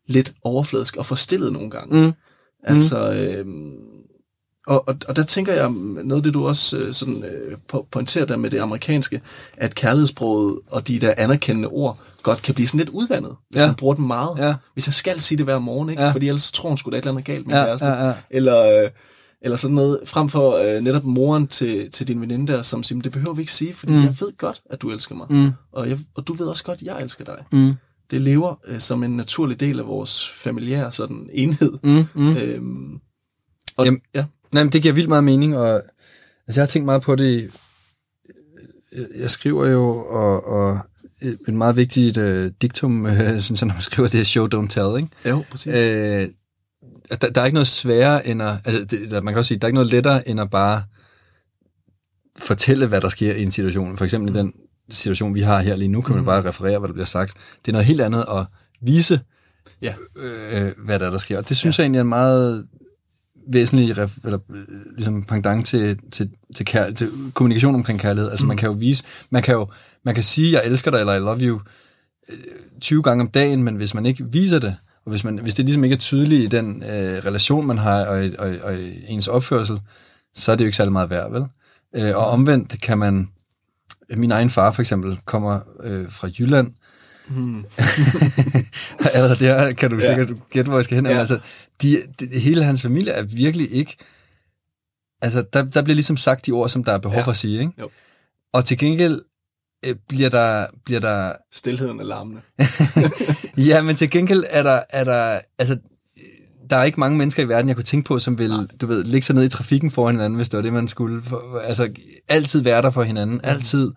[0.08, 2.06] lidt overfladisk og forstillet nogle gange.
[2.06, 2.12] Mm.
[2.64, 3.46] Altså, øh,
[4.66, 7.86] Og, og, og der tænker jeg, noget af det du også øh, sådan, øh, po-
[7.90, 9.20] pointerer der med det amerikanske,
[9.56, 13.66] at kærlighedssproget og de der anerkendende ord godt kan blive sådan lidt udvandet, hvis Ja.
[13.66, 14.30] man bruger dem meget.
[14.38, 14.54] Ja.
[14.72, 16.02] Hvis jeg skal sige det hver morgen, ikke?
[16.02, 16.10] Ja.
[16.10, 17.86] fordi ellers så tror hun sgu da et eller andet galt med Ja, kæreste.
[17.86, 18.14] ja, ja.
[18.30, 18.90] Eller, øh,
[19.42, 23.00] eller sådan noget, frem for øh, netop moren til, til din veninde der, som siger,
[23.02, 24.02] det behøver vi ikke sige, fordi mm.
[24.02, 25.26] jeg ved godt, at du elsker mig.
[25.30, 25.50] Mm.
[25.72, 27.44] Og, jeg, og du ved også godt, at jeg elsker dig.
[27.52, 27.74] Mm.
[28.10, 31.72] Det lever øh, som en naturlig del af vores familiære sådan, enhed.
[31.82, 32.04] Mm.
[32.14, 32.36] Mm.
[32.36, 32.98] Øhm,
[33.76, 34.24] og, Jamen, ja.
[34.54, 35.74] Nej, men det giver vildt meget mening, og
[36.46, 37.50] altså, jeg har tænkt meget på det.
[38.96, 40.78] Jeg- Jeg skriver jo, og, og
[41.22, 44.46] et et meget vigtigt øh, diktum, øh, synes jeg, når man skriver, det er show,
[44.54, 45.08] don't tell, ikke?
[45.28, 45.72] Jo, præcis.
[45.90, 46.28] Øh,
[47.20, 48.56] der, der er ikke noget sværere end at...
[48.64, 50.82] Altså, det, man kan også sige, der er ikke noget lettere end at bare
[52.38, 53.96] fortælle, hvad der sker i en situation.
[53.96, 54.54] For eksempel i den
[54.90, 57.34] situation, vi har her lige nu, kan man bare referere, hvad der bliver sagt.
[57.62, 58.46] Det er noget helt andet at
[58.82, 59.20] vise,
[59.82, 59.94] Ja.
[60.16, 61.38] øh, hvad der, er, der sker.
[61.38, 61.82] Og det synes ja.
[61.82, 62.66] jeg egentlig er en meget
[63.46, 64.64] væsentlig ref, eller, øh,
[64.96, 68.30] ligesom pendant til, til, til, kær, til kommunikation omkring kærlighed.
[68.30, 68.48] Altså mm.
[68.48, 69.66] man kan jo vise, man kan jo
[70.04, 71.60] man kan sige, jeg elsker dig, eller I love you,
[72.28, 72.36] øh,
[72.80, 75.64] 20 gange om dagen, men hvis man ikke viser det, og hvis, man, hvis det
[75.64, 78.78] ligesom ikke er tydeligt i den øh, relation, man har, og, og, og
[79.08, 79.80] ens opførsel,
[80.34, 81.44] så er det jo ikke særlig meget værd, vel?
[81.94, 83.28] Øh, og omvendt kan man,
[84.16, 86.72] min egen far for eksempel kommer øh, fra Jylland,
[87.28, 87.64] Hmm.
[89.14, 90.02] Allerede der kan du Ja.
[90.06, 91.06] sikkert gætte, hvor jeg skal hen.
[91.06, 91.18] Ja.
[91.18, 91.38] Altså,
[91.82, 93.96] de, de, hele hans familie er virkelig ikke...
[95.22, 97.24] Altså, der, der bliver ligesom sagt de ord, som der er behov Ja.
[97.24, 97.72] for at sige, ikke?
[97.78, 97.90] Jo.
[98.52, 99.22] Og til gengæld
[99.86, 101.32] øh, bliver der, bliver der...
[101.52, 102.40] Stilheden er larmende.
[103.56, 104.80] Ja, men til gengæld er der...
[104.90, 105.78] Er der altså,
[106.70, 109.04] der er ikke mange mennesker i verden, jeg kunne tænke på, som vil, du ved,
[109.04, 111.22] ligge sig ned i trafikken foran hinanden, hvis det var det, man skulle.
[111.22, 111.88] For, altså,
[112.28, 113.40] altid være der for hinanden.
[113.44, 113.92] Altid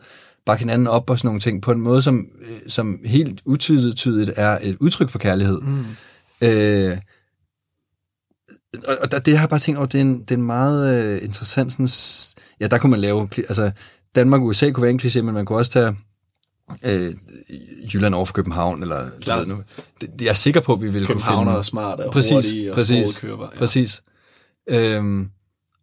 [0.47, 4.31] bakke hinanden op og sådan nogle ting, på en måde, som, øh, som helt utydeligt
[4.37, 5.61] er et udtryk for kærlighed.
[5.61, 5.85] Mm.
[6.41, 6.97] Øh,
[8.87, 10.43] og, og der- det har jeg bare tænkt over, det er en, det er en
[10.43, 11.87] meget øh, interessant, sådan,
[12.59, 13.71] ja, der kunne man lave, altså
[14.15, 15.95] Danmark og USA kunne være en kliché, men man kunne også tage
[16.83, 17.13] øh,
[17.93, 19.39] Jylland over for København, eller du Klart.
[19.39, 19.63] ved nu,
[20.01, 21.51] det, jeg er sikker på, at vi ville kunne finde...
[21.51, 23.23] er smarte og Præcis, hurtige, og præcis.
[23.23, 23.35] Ja.
[23.57, 24.01] Præcis.
[24.69, 25.29] Øhm,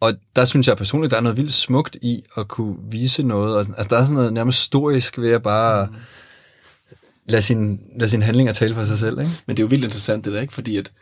[0.00, 3.56] og der synes jeg personligt, der er noget vildt smukt i at kunne vise noget.
[3.56, 5.94] Og, altså, der er sådan noget nærmest storisk ved at bare mm.
[7.26, 9.30] lade, sin, lade sine handlinger tale for sig selv, ikke?
[9.46, 10.52] Men det er jo vildt interessant det der, ikke?
[10.52, 10.92] Fordi at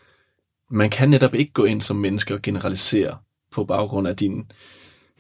[0.71, 3.17] man kan netop ikke gå ind som menneske og generalisere
[3.53, 4.45] på baggrund af din...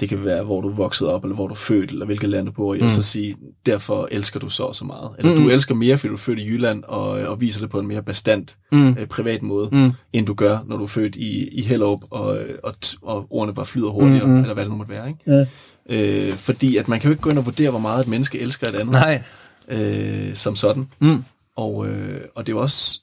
[0.01, 2.47] Det kan være, hvor du vokset op, eller hvor du er født, eller hvilket land
[2.47, 2.85] du bor i, mm.
[2.85, 5.11] og så sige, derfor elsker du så og så meget.
[5.19, 5.43] Eller mm.
[5.43, 7.87] du elsker mere, fordi du er født i Jylland, og, og viser det på en
[7.87, 8.89] mere bestandt, mm.
[8.89, 9.93] øh, privat måde, mm.
[10.13, 13.67] end du gør, når du er født i, i Hellerup, og, og, og ordene bare
[13.67, 14.37] flyder hurtigere, mm.
[14.37, 15.09] eller hvad det nu måtte være.
[15.09, 15.47] Ikke?
[15.89, 16.29] Ja.
[16.29, 18.41] Øh, fordi at man kan jo ikke gå ind og vurdere, hvor meget et menneske
[18.41, 18.93] elsker et andet.
[18.93, 19.23] Nej.
[19.69, 20.89] øh, som sådan.
[20.99, 21.25] Mm.
[21.57, 23.01] Og, øh, og det er jo også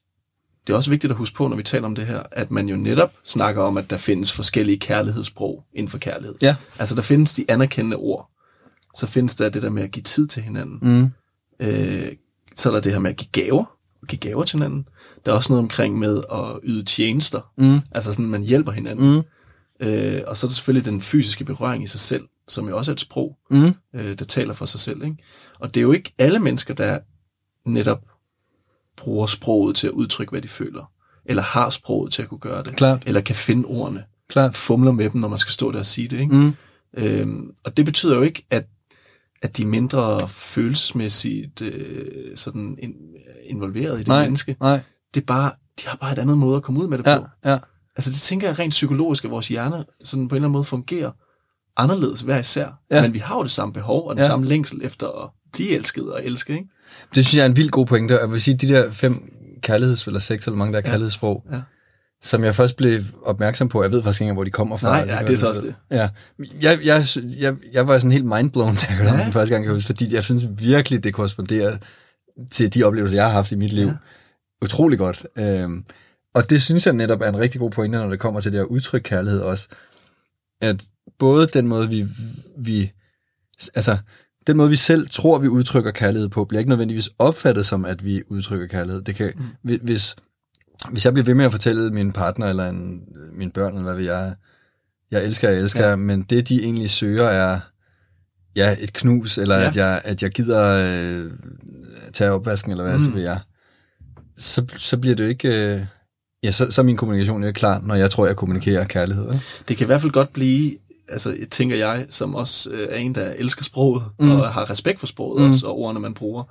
[0.70, 2.70] det er også vigtigt at huske på, når vi taler om det her, at man
[2.70, 6.36] jo netop snakker om, at der findes forskellige kærlighedssprog inden for kærlighed.
[6.42, 6.56] Ja.
[6.80, 8.30] Altså, der findes de anerkendende ord.
[8.96, 10.80] Så findes der det der med at give tid til hinanden.
[10.82, 11.10] Mm.
[11.68, 12.08] Øh,
[12.56, 13.78] så er der det her med at give gaver.
[14.08, 14.88] Give gaver til hinanden.
[15.26, 17.52] Der er også noget omkring med at yde tjenester.
[17.58, 17.80] Mm.
[17.92, 19.12] Altså sådan, man hjælper hinanden.
[19.12, 19.22] Mm.
[19.88, 22.92] Øh, og så er der selvfølgelig den fysiske berøring i sig selv, som jo også
[22.92, 23.72] er et sprog, Mm.
[23.96, 25.04] øh, der taler for sig selv.
[25.04, 25.18] Ikke?
[25.60, 27.00] Og det er jo ikke alle mennesker, der
[27.66, 28.02] netop
[29.00, 30.92] bruger sproget til at udtrykke, hvad de føler.
[31.26, 32.76] Eller har sproget til at kunne gøre det.
[32.76, 33.04] Klart.
[33.06, 34.04] Eller kan finde ordene.
[34.30, 34.56] Klart.
[34.56, 36.20] Fumler med dem, når man skal stå der og sige det.
[36.20, 36.36] Ikke?
[36.36, 36.54] Mm.
[36.98, 38.66] Øhm, og det betyder jo ikke, at,
[39.42, 42.94] at de er mindre følelsesmæssigt øh, sådan in,
[43.46, 44.56] involveret i det Nej, menneske.
[44.62, 44.80] nej.
[45.14, 47.18] Det er bare, de har bare et andet måde at komme ud med det Ja,
[47.20, 47.26] på.
[47.46, 47.58] ja.
[47.96, 50.64] Altså det tænker jeg rent psykologisk, at vores hjerne sådan på en eller anden måde
[50.64, 51.12] fungerer
[51.78, 52.68] anderledes hver især.
[52.92, 53.02] Ja.
[53.02, 54.28] Men vi har jo det samme behov og den Ja.
[54.28, 56.54] samme længsel efter at blive elsket og elske.
[56.54, 56.66] Ikke?
[57.16, 58.18] Det synes jeg er en vild god pointe.
[58.18, 60.90] Jeg vil sige, de der fem kærligheds, eller seks, eller mange der er Ja.
[60.92, 61.62] kærlighedssprog, Ja.
[62.22, 65.06] som jeg først blev opmærksom på, jeg ved faktisk ikke hvor de kommer fra.
[65.06, 65.76] Nej, ja, det er så også det.
[65.92, 66.10] Ja.
[66.62, 67.04] Jeg, jeg,
[67.40, 69.24] jeg, jeg var sådan helt mindblown, da jeg hørte Ja.
[69.24, 71.78] den første gang, jeg huske, fordi jeg synes virkelig, det korresponderer
[72.52, 73.88] til de oplevelser, jeg har haft i mit liv.
[73.88, 73.94] Ja.
[74.62, 75.26] Utrolig godt.
[75.38, 75.86] Øhm,
[76.36, 78.60] og det synes jeg netop er en rigtig god pointe, når det kommer til det
[78.60, 79.68] at udtrykke kærlighed også.
[80.62, 80.84] At
[81.20, 82.06] både den måde, vi,
[82.58, 82.92] vi
[83.76, 83.98] altså,
[84.50, 88.06] den måde, vi selv tror, vi udtrykker kærlighed på, bliver ikke nødvendigvis opfattet som, at
[88.06, 89.02] vi udtrykker kærlighed.
[89.02, 89.34] Det kan,
[89.64, 89.80] mm.
[89.84, 90.16] hvis,
[90.92, 93.02] hvis jeg bliver ved med at fortælle min partner, eller en,
[93.34, 94.34] mine børn, eller hvad ved jeg,
[95.12, 95.96] jeg elsker, jeg elsker, ja.
[95.96, 97.60] men det, de egentlig søger, er
[98.56, 99.68] ja, et knus, eller Ja.
[99.68, 101.32] at, jeg, at jeg gider øh,
[102.14, 103.00] tage opvasken, eller hvad mm.
[103.00, 103.40] så vil jeg.
[104.38, 105.74] Så, så bliver det jo ikke...
[105.74, 105.86] Øh,
[106.44, 109.24] ja, så, så er min kommunikation jo ikke klar, når jeg tror, jeg kommunikerer kærlighed.
[109.24, 109.46] Ikke?
[109.68, 110.78] Det kan i hvert fald godt blive,
[111.10, 114.32] altså tænker jeg, som også øh, er en, der elsker sproget, mm.
[114.32, 115.48] og har respekt for sproget mm.
[115.48, 116.44] også, og ordene, man bruger.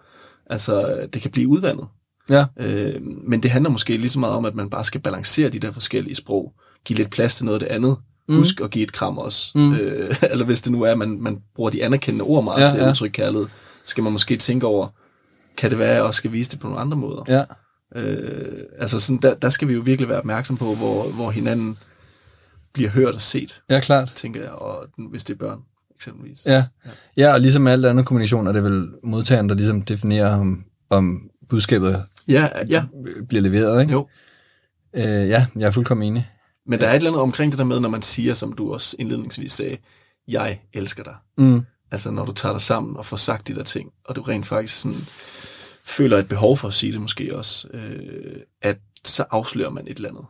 [0.46, 1.86] Altså, det kan blive udvandet.
[2.30, 2.44] Ja.
[2.60, 5.58] Øh, men det handler måske lige så meget om, at man bare skal balancere de
[5.58, 6.52] der forskellige sprog,
[6.84, 7.96] give lidt plads til noget af det andet,
[8.28, 9.50] husk at give et kram også.
[9.54, 9.74] Mm.
[9.74, 12.68] Øh, eller hvis det nu er, at man, man bruger de anerkendende ord meget Ja,
[12.68, 13.46] til at udtrykke kærlighed,
[13.84, 14.88] skal man måske tænke over,
[15.56, 17.24] kan det være, at jeg også skal vise det på nogle andre måder?
[17.28, 17.44] Ja.
[17.96, 21.78] Øh, altså sådan, der, der skal vi jo virkelig være opmærksom på, hvor, hvor hinanden
[22.72, 24.12] bliver hørt og set, Ja, klart.
[24.16, 25.58] tænker jeg, og hvis det er børn,
[25.94, 26.46] eksempelvis.
[26.46, 26.64] Ja.
[27.16, 30.64] ja, og ligesom med alt andet kommunikation, er det vel modtageren, der ligesom definerer, om,
[30.90, 32.84] om budskabet Ja, ja,
[33.28, 33.92] bliver leveret, ikke?
[33.92, 34.08] jo.
[34.96, 36.30] Øh, ja, jeg er fuldkommen enig.
[36.66, 38.72] Men der er et eller andet omkring det der med, når man siger, som du
[38.72, 39.76] også indledningsvis sagde,
[40.28, 41.14] jeg elsker dig.
[41.38, 41.60] Mm.
[41.90, 44.46] Altså når du tager dig sammen og får sagt de der ting, og du rent
[44.46, 44.98] faktisk sådan
[45.84, 49.96] føler et behov for at sige det måske også, øh, at så afslører man et
[49.96, 50.24] eller andet.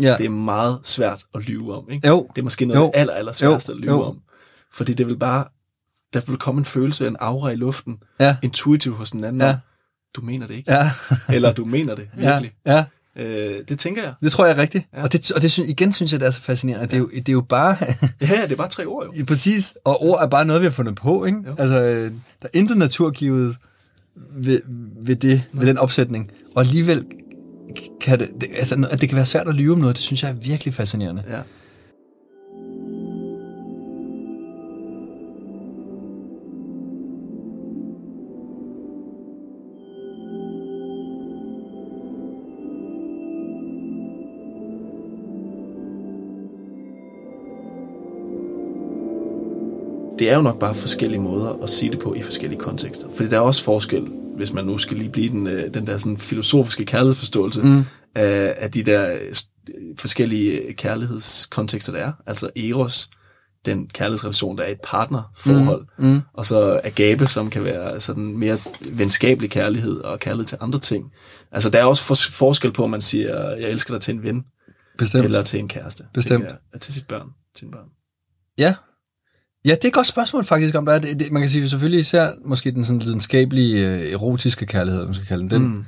[0.00, 0.14] Ja.
[0.18, 2.08] Det er meget svært at lyve om, ikke?
[2.08, 2.28] Jo.
[2.36, 3.76] Det er måske noget af det aller, aller sværeste Jo.
[3.78, 4.02] at lyve Jo.
[4.02, 4.18] om.
[4.72, 5.44] Fordi det vil bare,
[6.12, 8.36] der vil komme en følelse af en aura i luften, Ja.
[8.42, 9.48] intuitivt hos den anden, Ja.
[9.48, 9.56] ja.
[10.16, 10.72] du mener det ikke.
[10.72, 10.90] Ja.
[11.34, 12.30] Eller du mener det, ja.
[12.30, 12.52] virkelig.
[12.66, 12.84] ja.
[13.16, 14.14] Øh, det tænker jeg.
[14.22, 14.86] Det tror jeg er rigtigt.
[14.92, 14.98] Ja.
[14.98, 15.04] Ja.
[15.04, 16.86] Og, det, og det, igen synes jeg, det er så fascinerende.
[16.86, 17.76] Det, er jo, det er jo bare...
[18.20, 19.24] Ja, det er bare tre ord jo.
[19.24, 19.74] præcis.
[19.84, 21.38] Og ord er bare noget, vi har fundet på, ikke?
[21.46, 21.54] Jo.
[21.58, 22.10] Altså, der
[22.42, 23.56] er intet naturgivet
[24.32, 24.60] ved,
[24.96, 26.30] ved, det, ved den opsætning.
[26.56, 27.06] Og alligevel
[28.00, 30.22] kan det, det, altså, at det kan være svært at lyve om noget, det synes
[30.22, 31.22] jeg er virkelig fascinerende.
[31.30, 31.40] Ja.
[50.20, 53.08] det er jo nok bare forskellige måder at sige det på i forskellige kontekster.
[53.14, 54.08] Fordi der er også forskel,
[54.40, 57.84] hvis man nu skal lige blive den, øh, den der sådan filosofiske kærlighedsforståelse mm.
[58.14, 59.34] af, af de der øh,
[59.98, 62.12] forskellige kærlighedskontekster, der er.
[62.26, 63.10] Altså eros,
[63.66, 66.06] den kærlighedsrelation, der er et partnerforhold, mm.
[66.06, 66.20] Mm.
[66.34, 68.58] og så agape, som kan være sådan mere
[68.92, 71.04] venskabelig kærlighed og kærlighed til andre ting.
[71.52, 74.22] Altså der er også for- forskel på, om man siger, jeg elsker dig til en
[74.22, 74.42] ven,
[74.98, 75.24] Bestemt.
[75.24, 76.04] eller til en kæreste.
[76.14, 76.44] Bestemt.
[76.44, 77.26] Jeg, til sit børn.
[77.56, 77.86] Til en børn.
[78.58, 78.74] Ja.
[79.64, 81.68] Ja, det er et godt spørgsmål faktisk, om der er det, det, man kan sige
[81.68, 85.50] selvfølgelig især måske den sådan lidenskabelige, øh, erotiske kærlighed, man skal kalde den.
[85.50, 85.84] den mm.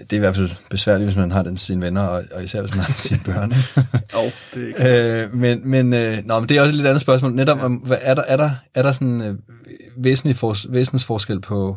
[0.00, 2.44] Det er i hvert fald besværligt, hvis man har den til sine venner, og, og
[2.44, 3.52] især hvis man har den til sine børn.
[4.14, 6.86] Jo, det er ikke øh, men, men, øh, nå, men det er også et lidt
[6.86, 7.34] andet spørgsmål.
[7.34, 7.64] Netop, ja.
[7.64, 9.34] om, hvad, er, der, er, der, er der sådan øh,
[9.96, 11.76] væsentlig fors, væsensforskel på,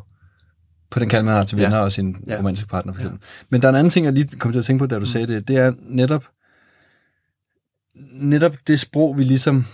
[0.91, 1.83] på den kærlighed, man har til venner Ja.
[1.83, 2.37] og sin Ja.
[2.37, 3.21] romantiske partner, for eksempel.
[3.49, 4.99] Men der er en anden ting, jeg lige kom til at tænke på, da du
[4.99, 5.05] mm.
[5.05, 5.47] sagde det.
[5.47, 6.25] Det er netop,
[8.13, 9.65] netop det sprog, vi ligesom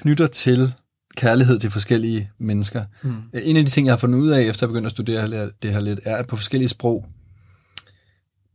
[0.00, 0.72] knytter til
[1.16, 2.84] kærlighed til forskellige mennesker.
[3.02, 3.22] Mm.
[3.34, 5.72] En af de ting, jeg har fundet ud af, efter jeg begyndte at studere det
[5.72, 7.06] her lidt, er, at på forskellige sprog,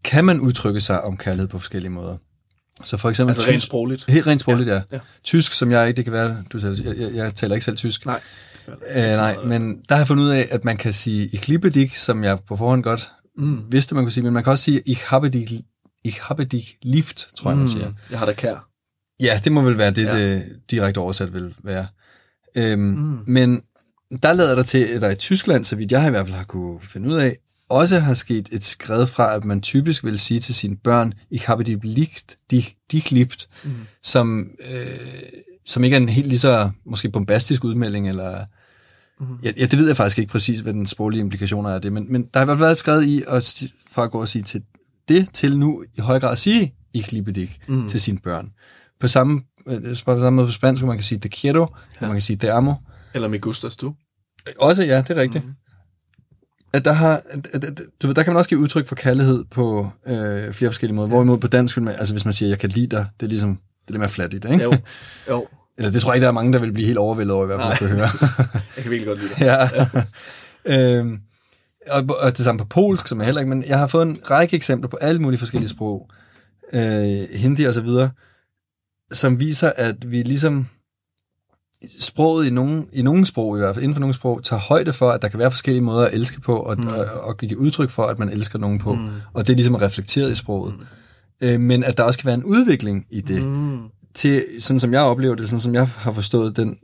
[0.03, 2.17] kan man udtrykke sig om kærlighed på forskellige måder.
[2.83, 3.35] Så for eksempel...
[3.35, 4.05] Altså rent sprogligt.
[4.07, 4.75] Helt rent sprogligt, ja.
[4.75, 4.81] ja.
[4.91, 4.99] ja.
[5.23, 7.77] Tysk, som jeg ikke, det kan være, du sagde, jeg, jeg, jeg taler ikke selv
[7.77, 8.05] tysk.
[8.05, 8.21] Nej.
[8.95, 11.69] Øh, nej, men der har jeg fundet ud af, at man kan sige ich liebe
[11.69, 13.59] dich, som jeg på forhånd godt mm.
[13.71, 15.61] vidste, man kunne sige, men man kan også sige ich habe dich,
[16.03, 17.91] ich habe dich liebt, tror jeg, man siger.
[18.11, 18.67] Jeg har da kær.
[19.19, 20.19] Ja, det må vel være det, ja.
[20.19, 21.87] det direkte oversat vil være.
[22.55, 23.19] Øhm, mm.
[23.27, 23.61] Men
[24.23, 26.81] der lader der til, der i Tyskland, så vidt jeg i hvert fald har kunne
[26.81, 27.37] finde ud af,
[27.69, 31.47] også har sket et skred fra, at man typisk vil sige til sine børn, ich
[31.47, 33.71] habe dich liebt, dich, dich liebt, mm.
[34.03, 34.99] som, øh,
[35.65, 38.45] som ikke er en helt lige så måske bombastisk udmelding, eller
[39.19, 39.25] mm.
[39.43, 41.93] ja, ja, det ved jeg faktisk ikke præcis, hvad den sproglige implikationer er af det,
[41.93, 44.21] men, men der har i hvert fald været et skred i, at, fra at gå
[44.21, 44.63] og sige til
[45.07, 47.89] det, til nu i høj grad at sige, ich liebe dich, mm.
[47.89, 48.51] til sine børn.
[48.99, 51.67] På samme, på samme måde på spansk, man kan sige te quiero,
[52.01, 52.07] ja.
[52.07, 52.73] man kan sige te amo.
[53.13, 53.95] Eller me gustas du.
[54.57, 55.45] Også, ja, det er rigtigt.
[55.45, 55.53] Mm.
[56.73, 57.21] At der, har,
[57.53, 60.95] at, du ved, der kan man også give udtryk for kærlighed på øh, flere forskellige
[60.95, 61.07] måder.
[61.07, 63.55] Hvorimod på dansk, man, altså hvis man siger, jeg kan lide dig, det er ligesom,
[63.55, 64.63] det er lidt mere flattigt, ikke?
[64.63, 64.77] Jo,
[65.29, 65.47] jo.
[65.77, 67.45] Eller det tror jeg ikke, der er mange, der vil blive helt overvældet over, i
[67.45, 68.09] hvert fald, at høre.
[68.75, 69.41] jeg kan virkelig godt lide det.
[70.65, 70.97] ja.
[70.99, 71.19] øhm,
[71.91, 74.17] og, og det samme på polsk, som jeg heller ikke, men jeg har fået en
[74.31, 76.09] række eksempler på alle mulige forskellige sprog,
[76.73, 78.09] øh, hindi og så videre,
[79.11, 80.67] som viser, at vi ligesom
[81.99, 84.93] sproget i nogle, i nogle sprog, i hvert fald inden for nogle sprog, tager højde
[84.93, 86.87] for, at der kan være forskellige måder at elske på, og, mm.
[86.87, 88.93] og, og give udtryk for, at man elsker nogen på.
[88.93, 89.09] Mm.
[89.33, 90.75] Og det er ligesom reflekteret i sproget.
[90.75, 90.85] Mm.
[91.47, 93.43] Øh, men at der også kan være en udvikling i det.
[93.43, 93.79] Mm.
[94.13, 96.79] Til, sådan som jeg oplever det, sådan som jeg har forstået den,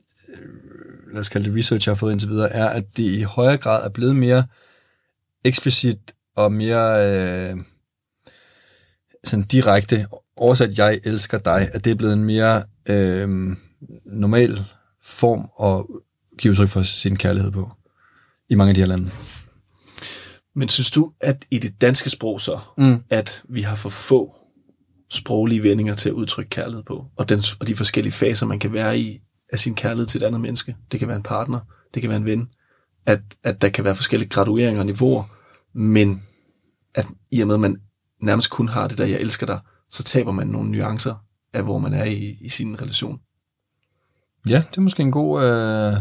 [1.12, 3.58] lad os kalde det research, jeg har fået indtil videre, er, at det i højere
[3.58, 4.44] grad er blevet mere
[5.46, 7.58] eksplicit og mere øh,
[9.24, 13.56] sådan direkte oversat, jeg elsker dig, at det er blevet en mere øh,
[14.06, 14.66] normal
[15.04, 15.86] form at
[16.38, 17.72] give udtryk for sin kærlighed på
[18.50, 19.10] i mange af de her lande.
[20.56, 22.98] Men synes du, at i det danske sprog så, mm.
[23.10, 24.36] at vi har for få
[25.10, 28.74] sproglige vendinger til at udtrykke kærlighed på, og, den, og de forskellige faser, man kan
[28.74, 30.76] være i af sin kærlighed til et andet menneske.
[30.92, 31.60] Det kan være en partner,
[31.94, 32.50] det kan være en ven.
[33.06, 35.24] At, at der kan være forskellige gradueringer og niveauer,
[35.78, 36.24] men
[36.96, 37.78] at i og med, at man
[38.22, 39.60] nærmest kun har det der, jeg elsker dig,
[39.92, 43.20] så taber man nogle nuancer af hvor man er i, i sin relation.
[44.50, 45.44] Ja, det er måske en god...
[45.44, 45.94] Øh...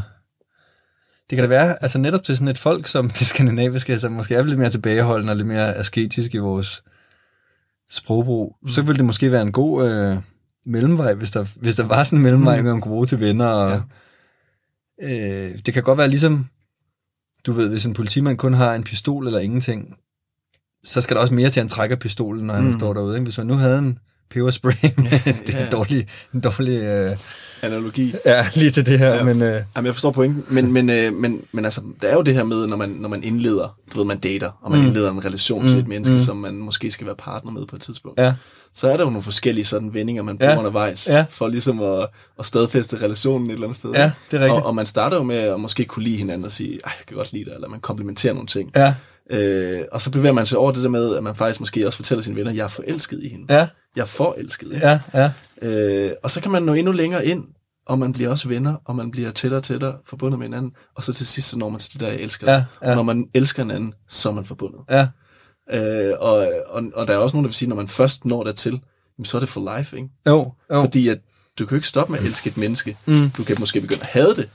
[1.30, 4.34] Det kan da være, altså netop til sådan et folk som de skandinaviske, som måske
[4.34, 6.82] er lidt mere tilbageholdende og lidt mere asketisk i vores
[7.90, 8.68] sprogbrug, mm.
[8.68, 10.16] så ville det måske være en god øh,
[10.66, 12.66] mellemvej, hvis der, hvis der var sådan en mellemvej, mm.
[12.66, 13.46] man kunne bruge til venner.
[13.46, 13.82] Og,
[15.02, 15.48] ja.
[15.48, 16.46] øh, det kan godt være ligesom,
[17.46, 19.98] du ved, hvis en politimand kun har en pistol eller ingenting,
[20.84, 22.72] så skal der også mere til, at han trækker pistolen, når han mm.
[22.72, 23.14] står derude.
[23.14, 23.24] Ikke?
[23.24, 23.98] Hvis man nu havde en
[24.30, 24.72] peberspray,
[25.46, 27.16] det er en dårlig, en dårlig øh,
[27.62, 28.14] analogi.
[28.26, 29.14] Ja, lige til det her.
[29.14, 29.22] Ja.
[29.22, 32.22] Men, øh, Jamen, jeg forstår pointen, men, men, øh, men, men altså, der er jo
[32.22, 34.86] det her med, når man, når man indleder, du ved, man dater, og man mm.
[34.86, 35.68] indleder en relation mm.
[35.68, 36.20] til et menneske, mm.
[36.20, 38.20] som man måske skal være partner med på et tidspunkt.
[38.20, 38.34] Ja.
[38.74, 40.58] Så er der jo nogle forskellige sådan vendinger, man bruger ja.
[40.58, 41.24] undervejs, ja.
[41.30, 42.06] for ligesom at,
[42.38, 43.90] at stadfæste relationen et eller andet sted.
[43.94, 44.60] Ja, det er rigtigt.
[44.60, 47.16] Og, og man starter jo med at måske kunne lide hinanden og sige, jeg kan
[47.16, 48.70] godt lide dig, eller man komplementerer nogle ting.
[48.76, 48.94] Ja.
[49.30, 51.96] Øh, og så bevæger man sig over det der med, at man faktisk måske også
[51.96, 53.54] fortæller sine venner, jeg er forelsket i hende.
[53.54, 53.68] Ja.
[53.96, 55.00] Jeg er forelsket i hende.
[55.14, 55.30] Ja,
[55.62, 56.08] ja.
[56.08, 57.44] Øh, og så kan man nå endnu længere ind,
[57.86, 61.04] og man bliver også venner, og man bliver tættere og tættere forbundet med hinanden, og
[61.04, 62.90] så til sidst så når man til det der, jeg elsker ja, ja.
[62.90, 64.80] Og når man elsker hinanden, så er man forbundet.
[64.90, 65.06] Ja.
[65.72, 68.44] Øh, og, og, og der er også nogen, der vil sige, når man først når
[68.44, 68.80] dertil,
[69.24, 70.08] så er det for life, ikke?
[70.26, 70.80] Jo, jo.
[70.80, 71.18] Fordi at
[71.58, 72.96] du kan jo ikke stoppe med at elske et menneske.
[73.06, 73.30] Mm.
[73.30, 74.48] Du kan måske begynde at hade det,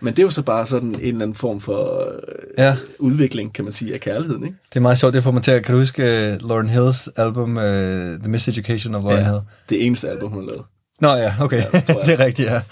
[0.00, 2.76] men det er jo så bare sådan en eller anden form for øh, ja.
[2.98, 4.56] udvikling, kan man sige, af kærligheden, ikke?
[4.68, 7.08] Det er meget sjovt, det får mig til at, kan du huske uh, Lauren Hills
[7.16, 9.40] album, uh, The Miseducation of Lauren ja, Hill?
[9.68, 10.64] det eneste album, hun har lavet.
[11.00, 12.62] Nå ja, okay, ja, det, det er rigtigt, ja.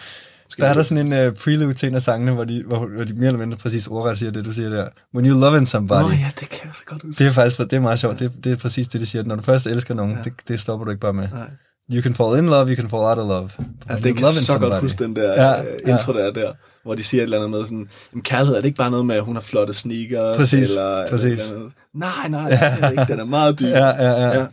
[0.48, 2.86] Skal der er der sådan en uh, prelude til en af sangene, hvor de, hvor,
[2.86, 4.88] hvor de mere eller mindre præcis ordret siger det, du siger der.
[5.14, 6.02] When you love somebody.
[6.02, 7.24] Nå ja, det kan jeg så godt huske.
[7.24, 8.18] Det er faktisk det er meget sjovt.
[8.18, 9.24] Det, det er præcis det, de siger.
[9.24, 10.22] Når du først elsker nogen, ja.
[10.22, 11.28] det, det stopper du ikke bare med.
[11.32, 11.50] Nej.
[11.92, 13.50] You can fall in love, you can fall out of love.
[13.88, 14.70] Ja, det kan så somebody.
[14.70, 17.36] godt huske den der ja, uh, intro, der er der, hvor de siger et eller
[17.36, 19.72] andet med sådan, en kærlighed er det ikke bare noget med, at hun har flotte
[19.72, 20.36] sneakers?
[20.36, 21.50] Præcis, eller, præcis.
[21.50, 22.76] Eller nej, nej, ja.
[22.76, 23.12] det er ikke.
[23.12, 23.66] den er meget dyb.
[23.66, 24.40] Ja, ja, ja.
[24.40, 24.46] ja.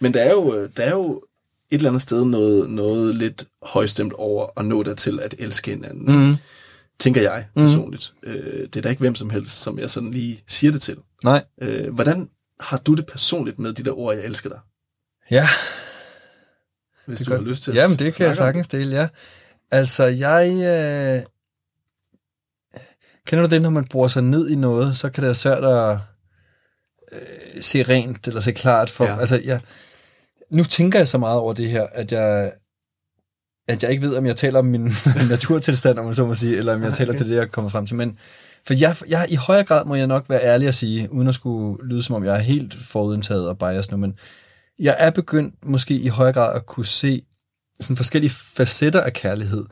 [0.00, 1.22] Men der er jo, øh, der er jo
[1.70, 6.28] et eller andet sted noget, noget lidt højstemt over at nå dertil at elske hinanden.
[6.28, 6.36] Mm.
[7.00, 8.12] Tænker jeg personligt.
[8.22, 8.30] Mm.
[8.30, 10.96] Øh, det er da ikke hvem som helst, som jeg sådan lige siger det til.
[11.24, 11.44] Nej.
[11.62, 12.28] Øh, hvordan
[12.60, 14.58] har du det personligt med de der ord, jeg elsker dig?
[15.30, 15.48] Ja,
[17.08, 17.42] hvis det du godt.
[17.42, 19.08] har lyst til at Jamen, det kan jeg sagtens dele, ja.
[19.70, 20.50] Altså, jeg...
[20.52, 21.22] Øh...
[23.26, 25.64] Kender du det, når man bruger sig ned i noget, så kan det være svært
[25.64, 25.98] at
[27.12, 29.04] øh, se rent eller se klart for...
[29.04, 29.20] Ja.
[29.20, 29.60] Altså, jeg,
[30.50, 32.52] nu tænker jeg så meget over det her, at jeg,
[33.68, 34.92] at jeg ikke ved, om jeg taler om min
[35.30, 37.18] naturtilstand, om man så må sige, eller om jeg taler okay.
[37.18, 37.96] til det, jeg kommer frem til.
[37.96, 38.18] Men
[38.66, 41.34] for jeg, jeg, i højere grad må jeg nok være ærlig at sige, uden at
[41.34, 44.16] skulle lyde som om jeg er helt forudindtaget og bias nu, men
[44.78, 47.22] jeg er begyndt måske i højere grad at kunne se
[47.80, 49.64] sådan forskellige facetter af kærlighed.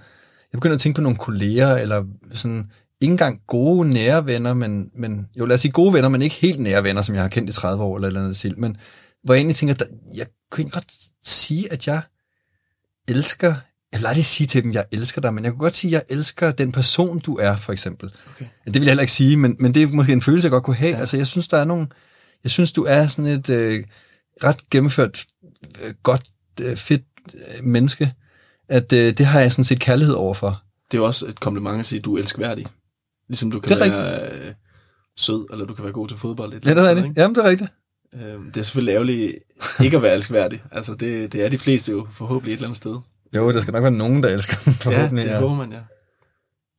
[0.52, 4.90] Jeg begynder at tænke på nogle kolleger, eller sådan, ikke engang gode, nære venner, men,
[4.94, 7.28] men jo lad os sige gode venner, men ikke helt nære venner, som jeg har
[7.28, 8.58] kendt i 30 år, eller eller andet til.
[8.58, 8.76] Men
[9.24, 10.92] hvor jeg egentlig tænker, at jeg kunne godt
[11.24, 12.02] sige, at jeg
[13.08, 13.54] elsker,
[13.92, 15.88] jeg vil aldrig sige til dem, at jeg elsker dig, men jeg kunne godt sige,
[15.88, 18.12] at jeg elsker den person, du er, for eksempel.
[18.30, 18.46] Okay.
[18.64, 20.64] Det vil jeg heller ikke sige, men, men det er måske en følelse, jeg godt
[20.64, 20.94] kunne have.
[20.94, 21.00] Ja.
[21.00, 21.86] Altså, jeg synes, der er nogle,
[22.44, 23.84] jeg synes, du er sådan et øh,
[24.44, 25.26] ret gennemført,
[25.84, 26.22] øh, godt,
[26.60, 27.02] øh, fedt
[27.34, 28.14] øh, menneske,
[28.68, 30.62] at øh, det har jeg sådan set kærlighed overfor.
[30.90, 32.66] Det er jo også et kompliment at sige, at du er elskværdig.
[33.28, 34.54] Ligesom du kan være øh,
[35.16, 36.54] sød, eller du kan være god til fodbold.
[36.54, 37.16] Et ja, det er rigtigt.
[37.16, 37.70] Jamen, det er rigtigt.
[38.14, 39.38] Øh, det er selvfølgelig ærgerligt
[39.84, 40.62] ikke at være elskværdig.
[40.72, 42.96] Altså, det, det er de fleste jo forhåbentlig et eller andet sted.
[43.36, 45.26] Jo, der skal nok være nogen, der elsker dem, forhåbentlig.
[45.26, 45.80] Ja, det håber man, ja.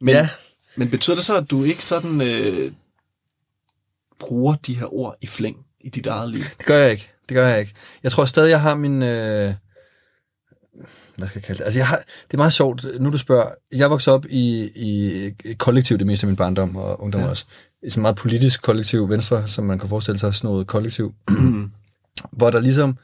[0.02, 0.30] Men, ja.
[0.76, 2.72] men betyder det så, at du ikke sådan øh,
[4.20, 6.42] bruger de her ord i flæng i dit eget liv?
[6.58, 7.14] Det gør jeg ikke.
[7.30, 7.74] Det gør jeg ikke.
[8.04, 9.04] Jeg tror stadig, jeg har min...
[9.04, 9.54] Øh,
[11.18, 11.66] hvad skal jeg kalde det?
[11.66, 13.50] Altså, jeg har, det er meget sjovt, nu du spørger.
[13.76, 17.28] Jeg voksede op i, i kollektiv det meste af min barndom og ungdom ja.
[17.28, 17.46] også.
[17.84, 21.14] I sådan meget politisk kollektiv, venstre, som man kan forestille sig, sådan noget kollektiv.
[22.32, 22.98] hvor der ligesom...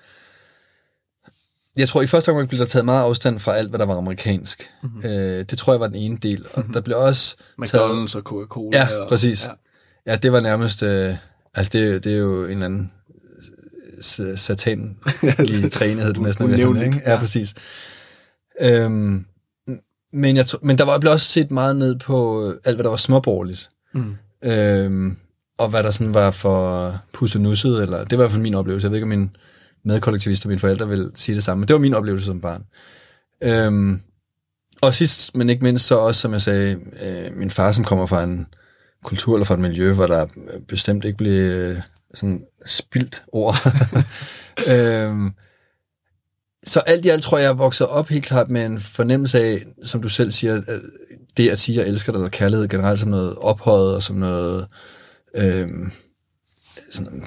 [1.75, 3.97] Jeg tror, i første omgang blev der taget meget afstand fra alt, hvad der var
[3.97, 4.69] amerikansk.
[4.83, 5.09] Mm-hmm.
[5.09, 6.45] Øh, det tror jeg var den ene del.
[6.53, 6.73] Og mm-hmm.
[6.73, 8.15] der blev også McDonald's taget...
[8.15, 8.77] og Coca-Cola.
[8.77, 9.45] Ja, og, præcis.
[9.45, 9.51] Ja.
[10.11, 10.83] ja, det var nærmest...
[10.83, 11.15] Øh,
[11.53, 12.91] altså, det, det er jo en eller anden
[14.35, 14.97] satan
[15.39, 17.01] i træenhed, du næsten ved, ikke?
[17.05, 17.55] Ja, præcis.
[18.61, 19.25] Øhm,
[20.13, 22.97] men, jeg, men der var blev også set meget ned på alt, hvad der var
[22.97, 23.69] småborgerligt.
[23.93, 24.15] Mm.
[24.43, 25.17] Øhm,
[25.57, 28.85] og hvad der sådan var for pussenusset, eller det var i hvert fald min oplevelse.
[28.85, 29.35] Jeg ved ikke, om min
[29.85, 32.63] medkollektivist og mine forældre vil sige det samme, men det var min oplevelse som barn.
[33.43, 34.01] Øhm,
[34.81, 38.05] og sidst, men ikke mindst, så også, som jeg sagde, øh, min far, som kommer
[38.05, 38.47] fra en
[39.03, 40.27] kultur eller fra et miljø, hvor der
[40.67, 41.77] bestemt ikke blev øh,
[42.13, 43.55] sådan spildt ord.
[44.71, 45.31] øhm,
[46.65, 49.65] så alt i alt tror jeg, jeg vokset op helt klart med en fornemmelse af,
[49.83, 50.61] som du selv siger,
[51.37, 54.15] det at sige, at jeg elsker dig, eller kærlighed generelt som noget ophøjet, og som
[54.15, 54.67] noget,
[55.35, 55.91] øhm,
[56.89, 57.25] sådan,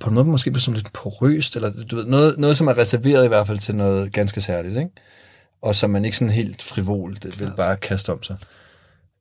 [0.00, 3.24] på en måde måske sådan lidt porøst, eller du ved, noget, noget, som er reserveret
[3.24, 4.90] i hvert fald til noget ganske særligt, ikke?
[5.62, 8.36] og som man ikke sådan helt frivolt vil bare kaste om sig.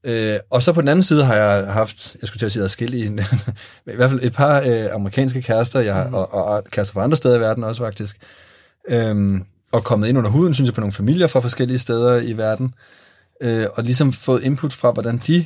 [0.06, 2.64] Øh, og så på den anden side har jeg haft, jeg skulle til at sige
[2.64, 3.06] adskillige,
[3.94, 6.14] i hvert fald et par øh, amerikanske kærester, jeg, mm.
[6.14, 8.18] og, og kærester fra andre steder i verden også faktisk,
[8.90, 12.38] øhm, og kommet ind under huden, synes jeg, på nogle familier fra forskellige steder i
[12.38, 12.74] verden,
[13.42, 15.46] øh, og ligesom fået input fra, hvordan de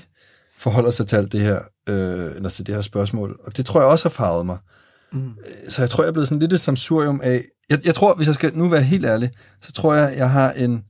[0.58, 3.40] forholder sig til alt det her, øh, eller til det her spørgsmål.
[3.44, 4.58] Og det tror jeg også har farvet mig.
[5.12, 5.32] Mm.
[5.70, 7.46] Så jeg tror, jeg er blevet sådan lidt et samsurium af...
[7.70, 9.32] Jeg, jeg tror, hvis jeg skal nu være helt ærlig,
[9.62, 10.84] så tror jeg, jeg har en...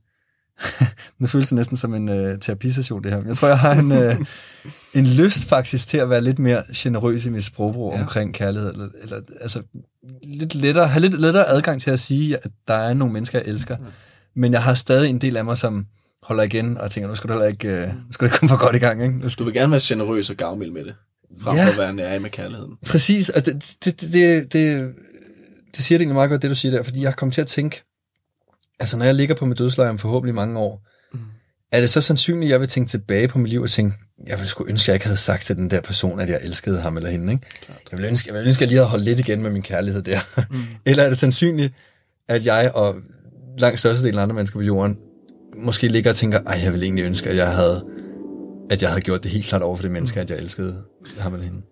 [1.18, 3.18] nu føles det næsten som en øh, terapisession, det her.
[3.18, 4.16] Men jeg tror, jeg har en, øh,
[4.94, 8.00] en lyst faktisk til at være lidt mere generøs i mit sprogbrug ja.
[8.00, 8.72] omkring kærlighed.
[8.72, 9.62] Eller, eller, altså,
[10.22, 13.48] lidt lettere, have lidt lettere adgang til at sige, at der er nogle mennesker, jeg
[13.48, 13.76] elsker.
[13.76, 13.84] Mm.
[14.36, 15.86] Men jeg har stadig en del af mig, som
[16.22, 18.48] holder igen og tænker, nu skal du heller ikke, øh, nu skal du ikke komme
[18.48, 19.02] for godt i gang.
[19.02, 19.18] Ikke?
[19.18, 19.44] Nu skal...
[19.44, 20.94] Du vil gerne være generøs og gavmild med det,
[21.42, 21.64] frem ja.
[21.64, 22.72] for at være nær med kærligheden.
[22.86, 24.94] Præcis, og det, det, det, det,
[25.76, 27.46] det, siger det egentlig meget godt, det du siger der, fordi jeg kommer til at
[27.46, 27.82] tænke,
[28.80, 31.20] altså når jeg ligger på mit dødsleje om forhåbentlig mange år, mm.
[31.72, 34.38] er det så sandsynligt, at jeg vil tænke tilbage på mit liv og tænke, jeg
[34.38, 36.80] ville sgu ønske, at jeg ikke havde sagt til den der person, at jeg elskede
[36.80, 37.32] ham eller hende.
[37.32, 37.46] Ikke?
[37.68, 39.62] Jeg ville ønske, jeg ville ønske, at jeg lige havde holdt lidt igen med min
[39.62, 40.18] kærlighed der.
[40.50, 40.62] Mm.
[40.86, 41.74] eller er det sandsynligt,
[42.28, 42.96] at jeg og
[43.58, 44.98] langt størstedelen af andre mennesker på jorden
[45.56, 47.84] måske ligger og tænker, ej, jeg ville egentlig ønske, at jeg havde,
[48.70, 50.82] at jeg havde gjort det helt klart over for det menneske, at jeg elskede
[51.18, 51.62] ham eller hende.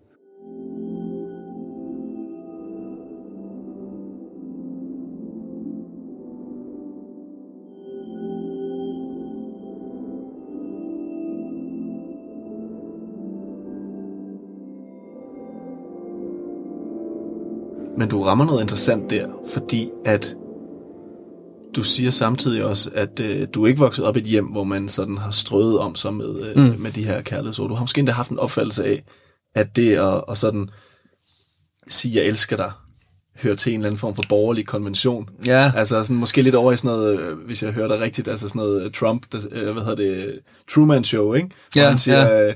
[17.99, 20.35] Men du rammer noget interessant der, fordi at
[21.77, 24.65] du siger samtidig også, at øh, du er ikke vokset op i et hjem, hvor
[24.65, 26.81] man sådan har strøget om sig med, øh, mm.
[26.81, 27.69] med de her kærlighedsord.
[27.69, 29.03] Du har måske endda haft en opfattelse af,
[29.55, 30.71] at det at, at sådan
[31.89, 32.73] sige, jeg elsker dig,
[33.43, 35.29] hører til en eller anden form for borgerlig konvention.
[35.47, 35.73] Ja.
[35.77, 38.49] Altså sådan, måske lidt over i sådan noget, øh, hvis jeg hører dig rigtigt, altså
[38.49, 40.39] sådan noget Trump, der, øh, hvad hedder det,
[40.71, 41.49] Truman Show, ikke?
[41.73, 42.53] Hvor ja, han siger, ja.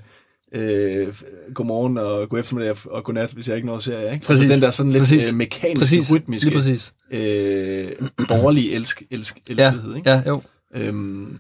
[0.55, 1.15] Øh,
[1.55, 4.27] godmorgen og god eftermiddag og god nat, hvis jeg ikke når ser jer, ikke?
[4.27, 4.43] Præcis.
[4.43, 5.33] Altså den der sådan lidt præcis.
[5.33, 6.13] øh, mekaniske, præcis.
[6.15, 6.95] rytmiske, Lige præcis.
[7.11, 7.93] øh,
[8.29, 9.97] borgerlige elsk, elsk, elskelighed, ja.
[9.97, 10.11] ikke?
[10.11, 10.43] Ja, jo.
[10.75, 11.39] Øhm,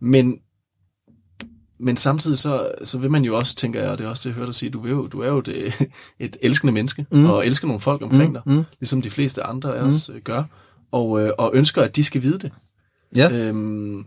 [0.00, 0.38] men,
[1.80, 4.26] men samtidig så, så vil man jo også, tænker jeg, og det er også det,
[4.26, 5.74] jeg hørte dig sige, du, vil jo, du er jo det,
[6.20, 7.26] et elskende menneske, mm.
[7.26, 8.64] og elsker nogle folk omkring Mm, dig, mm.
[8.80, 10.20] ligesom de fleste andre af os mm.
[10.20, 10.42] gør,
[10.92, 12.52] og, øh, og ønsker, at de skal vide det.
[13.16, 13.30] Ja.
[13.30, 14.04] Øhm,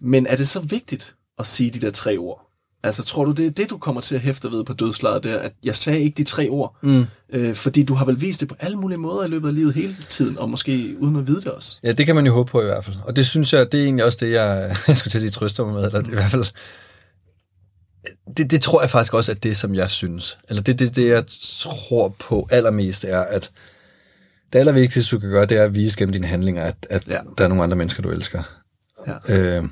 [0.00, 2.53] men er det så vigtigt at sige de der tre ord?
[2.84, 5.38] Altså, tror du, det er det, du kommer til at hæfte ved på dødslaget der,
[5.38, 6.76] at jeg sagde ikke de tre ord?
[6.82, 7.04] Mm.
[7.32, 9.74] Øh, fordi du har vel vist det på alle mulige måder i løbet af livet
[9.74, 11.78] hele tiden, og måske uden at vide det også.
[11.82, 12.96] Ja, det kan man jo håbe på i hvert fald.
[13.04, 15.30] Og det synes jeg, det er egentlig også det, jeg, jeg skulle til at sige
[15.30, 16.44] trøster mig med, eller i hvert fald...
[18.36, 20.38] Det, det tror jeg faktisk også, at det, som jeg synes.
[20.48, 21.24] Eller det, det, det, jeg
[21.60, 23.50] tror på allermest, er, at
[24.52, 27.18] det allervigtigste, du kan gøre, det er at vise gennem dine handlinger, at, at ja.
[27.38, 28.42] der er nogle andre mennesker, du elsker.
[29.06, 29.34] Ja.
[29.36, 29.64] Øh,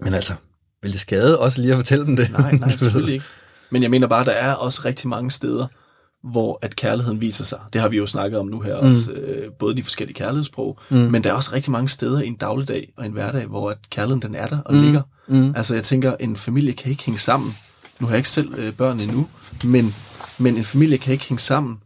[0.00, 0.34] men altså,
[0.82, 2.30] vil det skade også lige at fortælle dem det?
[2.32, 3.26] Nej, nej, selvfølgelig ikke.
[3.70, 5.66] Men jeg mener bare, der er også rigtig mange steder,
[6.22, 7.58] hvor at kærligheden viser sig.
[7.72, 8.86] Det har vi jo snakket om nu her mm.
[8.86, 10.96] også, øh, både de forskellige kærlighedssprog, mm.
[10.96, 13.78] men der er også rigtig mange steder i en dagligdag og en hverdag, hvor at
[13.90, 14.80] kærligheden den er der og mm.
[14.80, 15.02] ligger.
[15.28, 15.52] Mm.
[15.56, 17.54] Altså jeg tænker, en familie kan ikke hænge sammen.
[18.00, 19.28] Nu har jeg ikke selv øh, børn endnu,
[19.64, 19.94] men,
[20.38, 21.78] men en familie kan ikke hænge sammen,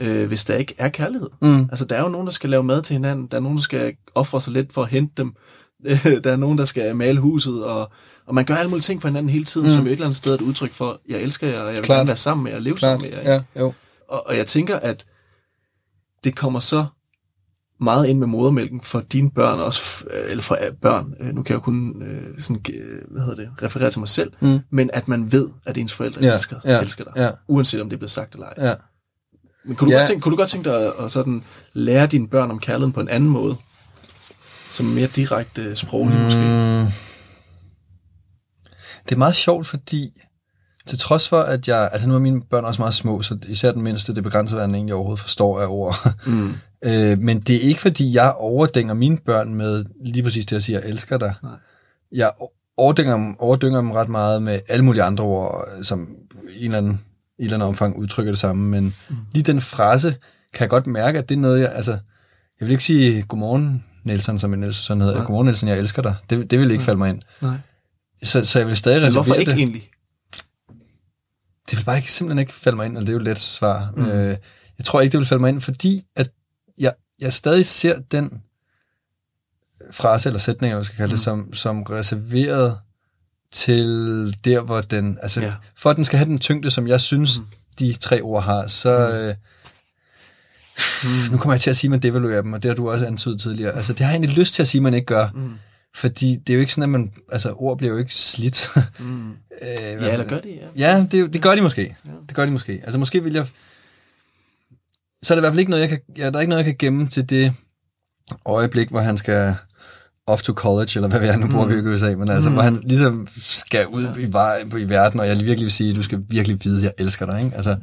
[0.00, 1.28] øh, hvis der ikke er kærlighed.
[1.40, 1.60] Mm.
[1.60, 3.62] Altså der er jo nogen, der skal lave mad til hinanden, der er nogen, der
[3.62, 5.34] skal ofre sig lidt for at hente dem,
[6.24, 7.90] der er nogen, der skal male huset, og,
[8.26, 9.70] og man gør alle mulige ting for hinanden hele tiden, mm.
[9.70, 11.84] som et eller andet sted er et udtryk for, jeg elsker jer, og jeg vil
[11.84, 11.96] Klart.
[11.98, 13.34] gerne være sammen med jer, og leve Klart, sammen med jer.
[13.34, 13.46] ikke?
[13.54, 13.72] ja, jo.
[14.08, 15.04] Og, og jeg tænker, at
[16.24, 16.86] det kommer så
[17.80, 21.54] meget ind med modermælken for dine børn også, eller for øh, børn, øh, nu kan
[21.54, 22.62] jeg kun øh, sådan,
[23.10, 24.58] hvad hedder det, referere til mig selv, mm.
[24.70, 27.30] men at man ved, at ens forældre Ja, elsker, ja, elsker dig, ja.
[27.48, 28.66] uanset om det er blevet sagt eller ej.
[28.68, 28.74] Ja.
[29.64, 29.98] Men kunne du, Ja.
[29.98, 32.92] godt tænke, kunne du godt tænke dig at, at sådan lære dine børn om kærligheden
[32.92, 33.56] på en anden måde?
[34.72, 36.24] Som mere direkte sproglig mm.
[36.24, 36.40] måske?
[39.04, 40.22] Det er meget sjovt, fordi
[40.86, 41.88] til trods for, at jeg...
[41.92, 44.58] Altså nu er mine børn også meget små, så især den mindste, det er begrænset,
[44.58, 45.94] hvad den egentlig overhovedet forstår af ord.
[46.26, 46.54] Mm.
[46.88, 50.62] øh, men det er ikke, fordi jeg overdænger mine børn med lige præcis det, jeg
[50.62, 51.34] siger, jeg elsker dig.
[51.42, 51.52] Nej.
[52.12, 52.32] Jeg
[52.76, 56.08] overdynger dem, overdynger dem ret meget med alle mulige andre ord, som
[56.50, 57.00] i en eller anden,
[57.38, 58.68] i et eller andet omfang udtrykker det samme.
[58.68, 59.16] Men mm.
[59.32, 60.10] lige den frase
[60.54, 61.72] kan jeg godt mærke, at det er noget, jeg...
[61.72, 61.92] Altså,
[62.60, 65.14] jeg vil ikke sige godmorgen, Nielsen, som min Nielsen sådan hedder.
[65.14, 65.24] Nej.
[65.24, 66.16] Godmorgen, Nielsen, jeg elsker dig.
[66.30, 67.22] Det, det vil ikke falde mig ind.
[67.40, 67.56] Nej.
[68.22, 69.58] Så, så jeg vil stadig reservere hvorfor ikke det.
[69.58, 69.82] egentlig?
[71.70, 73.38] Det vil bare ikke, simpelthen ikke falde mig ind, og det er jo et let
[73.38, 73.92] svar.
[73.96, 74.04] Mm.
[74.04, 74.36] Øh,
[74.78, 76.30] jeg tror ikke, det vil falde mig ind, fordi at
[76.78, 78.42] jeg, jeg stadig ser den
[79.90, 82.78] frase eller sætning, eller hvad jeg skal kalde det, som, som reserveret
[83.52, 85.18] til der, hvor den...
[85.22, 85.54] Altså, Ja.
[85.76, 87.46] for at den skal have den tyngde, som jeg synes, mm.
[87.78, 89.08] de tre ord har, så...
[89.08, 89.14] Mm.
[89.14, 89.34] Øh,
[91.30, 93.06] nu kommer jeg til at sige, at man devaluerer dem, og det har du også
[93.06, 93.72] antydet tidligere.
[93.72, 95.28] Altså, det har jeg egentlig lyst til at sige, at man ikke gør.
[95.34, 95.52] Mm.
[95.94, 97.12] Fordi det er jo ikke sådan, at man...
[97.32, 98.68] Altså, ord bliver jo ikke slidt.
[98.98, 99.30] Mm.
[99.62, 100.96] øh, ja, eller gør de, ja.
[100.96, 101.96] Ja, det, det gør de måske.
[102.04, 102.10] Ja.
[102.28, 102.80] Det gør de måske.
[102.84, 103.46] Altså, måske vil jeg...
[105.22, 105.98] Så er det i hvert fald ikke noget, jeg kan...
[106.18, 107.52] Ja, der er ikke noget, jeg kan gemme til det
[108.46, 109.54] øjeblik, hvor han skal
[110.26, 112.54] off to college, eller hvad vi er, nu bor vi i USA, men altså, mm.
[112.54, 114.78] hvor han ligesom skal ud ja.
[114.78, 116.92] i, i verden, og jeg virkelig vil sige, at du skal virkelig vide, at jeg
[116.98, 117.56] elsker dig, ikke?
[117.56, 117.76] Altså,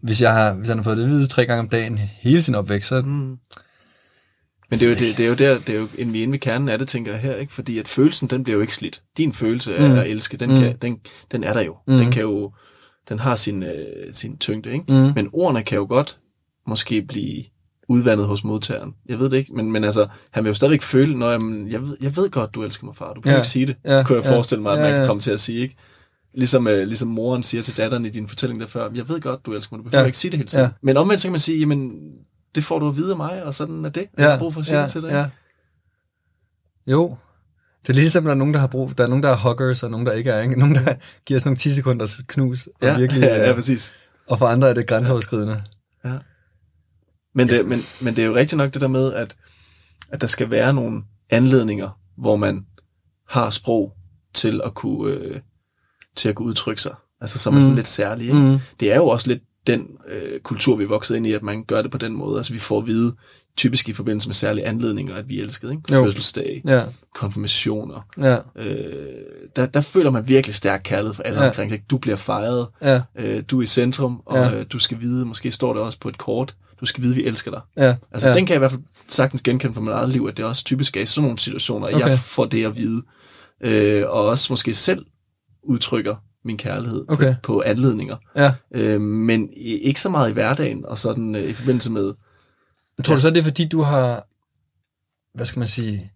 [0.00, 2.42] hvis, jeg har, hvis han har fået det at vide tre gange om dagen hele
[2.42, 3.00] sin opvækst, så...
[3.00, 3.38] Mm.
[4.70, 6.32] Men det er, jo, det, det er jo der, det er jo en vi inde
[6.32, 7.52] ved kernen af det, tænker jeg her, ikke?
[7.52, 9.02] Fordi at følelsen, den bliver jo ikke slidt.
[9.16, 9.96] Din følelse af mm.
[9.96, 10.56] at elske, den, mm.
[10.56, 10.98] kan, den,
[11.32, 11.76] den er der jo.
[11.86, 11.96] Mm.
[11.96, 12.52] Den kan jo,
[13.08, 13.70] den har sin, øh,
[14.12, 14.84] sin tyngde, ikke?
[14.88, 15.12] Mm.
[15.14, 16.18] Men ordene kan jo godt
[16.66, 17.44] måske blive
[17.88, 18.94] udvandet hos modtageren.
[19.08, 21.40] Jeg ved det ikke, men, men altså, han vil jo stadigvæk føle, når jeg,
[21.70, 23.12] jeg, ved, jeg ved godt, du elsker mig, far.
[23.12, 23.36] Du kan ja.
[23.36, 24.02] ikke sige det, ja.
[24.06, 24.34] kunne jeg ja.
[24.34, 24.98] forestille mig, at man ja, ja.
[24.98, 25.76] kan komme til at sige, ikke?
[26.38, 29.46] Ligesom, uh, ligesom moren siger til datteren i din fortælling der før, jeg ved godt,
[29.46, 30.06] du elsker mig, du behøver ja.
[30.06, 30.64] ikke sige det hele tiden.
[30.64, 30.70] Ja.
[30.82, 31.90] Men omvendt så kan man sige, jamen,
[32.54, 34.00] det får du at vide af mig, og sådan er det.
[34.00, 34.30] Jeg ja.
[34.30, 34.82] har brug for at sige ja.
[34.82, 35.10] det til dig.
[35.10, 35.26] Ja.
[36.92, 37.16] Jo,
[37.82, 39.82] det er ligesom, der er nogen, der har brug, der er nogen, der er huggers,
[39.82, 40.42] og nogen, der ikke er.
[40.42, 40.58] Ikke?
[40.58, 40.94] Nogen, der
[41.26, 42.68] giver sådan nogle 10 sekunders knus.
[42.82, 43.94] Ja, og virkelig, ja, ja, præcis.
[44.28, 45.62] Og for andre er det grænseoverskridende.
[46.04, 46.18] Ja.
[47.34, 49.36] Men det, men, men det er jo rigtigt nok det der med, at,
[50.08, 52.66] at der skal være nogle anledninger, hvor man
[53.28, 53.92] har sprog
[54.34, 55.40] til at kunne, øh,
[56.18, 56.94] til at kunne udtrykke sig.
[57.20, 57.58] Altså som mm.
[57.58, 58.26] er sådan lidt særlig.
[58.26, 58.38] Ikke?
[58.38, 58.58] Mm.
[58.80, 61.64] Det er jo også lidt den øh, kultur, vi er vokset ind i, at man
[61.64, 62.36] gør det på den måde.
[62.36, 63.14] Altså vi får at vide,
[63.56, 65.72] typisk i forbindelse med særlige anledninger, at vi elskede.
[65.72, 65.94] Ikke?
[65.94, 66.04] Jo.
[66.04, 66.82] Fødselsdag, ja.
[67.14, 68.06] konfirmationer.
[68.18, 68.38] Ja.
[68.56, 69.22] Øh,
[69.56, 71.48] der, der føler man virkelig stærk kærlighed for alle ja.
[71.48, 71.72] omkring.
[71.72, 71.84] Ikke?
[71.90, 73.00] Du bliver fejret, ja.
[73.18, 74.58] øh, du er i centrum, og ja.
[74.58, 77.24] øh, du skal vide, måske står det også på et kort, du skal vide, vi
[77.24, 77.60] elsker dig.
[77.76, 77.94] Ja.
[78.12, 78.34] Altså, ja.
[78.34, 80.46] den kan jeg i hvert fald sagtens genkende fra mit eget liv, at det er
[80.46, 82.08] også typisk er i sådan nogle situationer, at okay.
[82.08, 83.02] jeg får det at vide.
[83.60, 85.06] Øh, og også måske selv
[85.62, 87.34] udtrykker min kærlighed okay.
[87.34, 88.16] på, på anledninger.
[88.36, 88.54] Ja.
[88.74, 92.12] Øh, men ikke så meget i hverdagen, og sådan øh, i forbindelse med...
[93.04, 94.26] Tror du så, det er fordi, du har...
[95.34, 96.12] Hvad skal man sige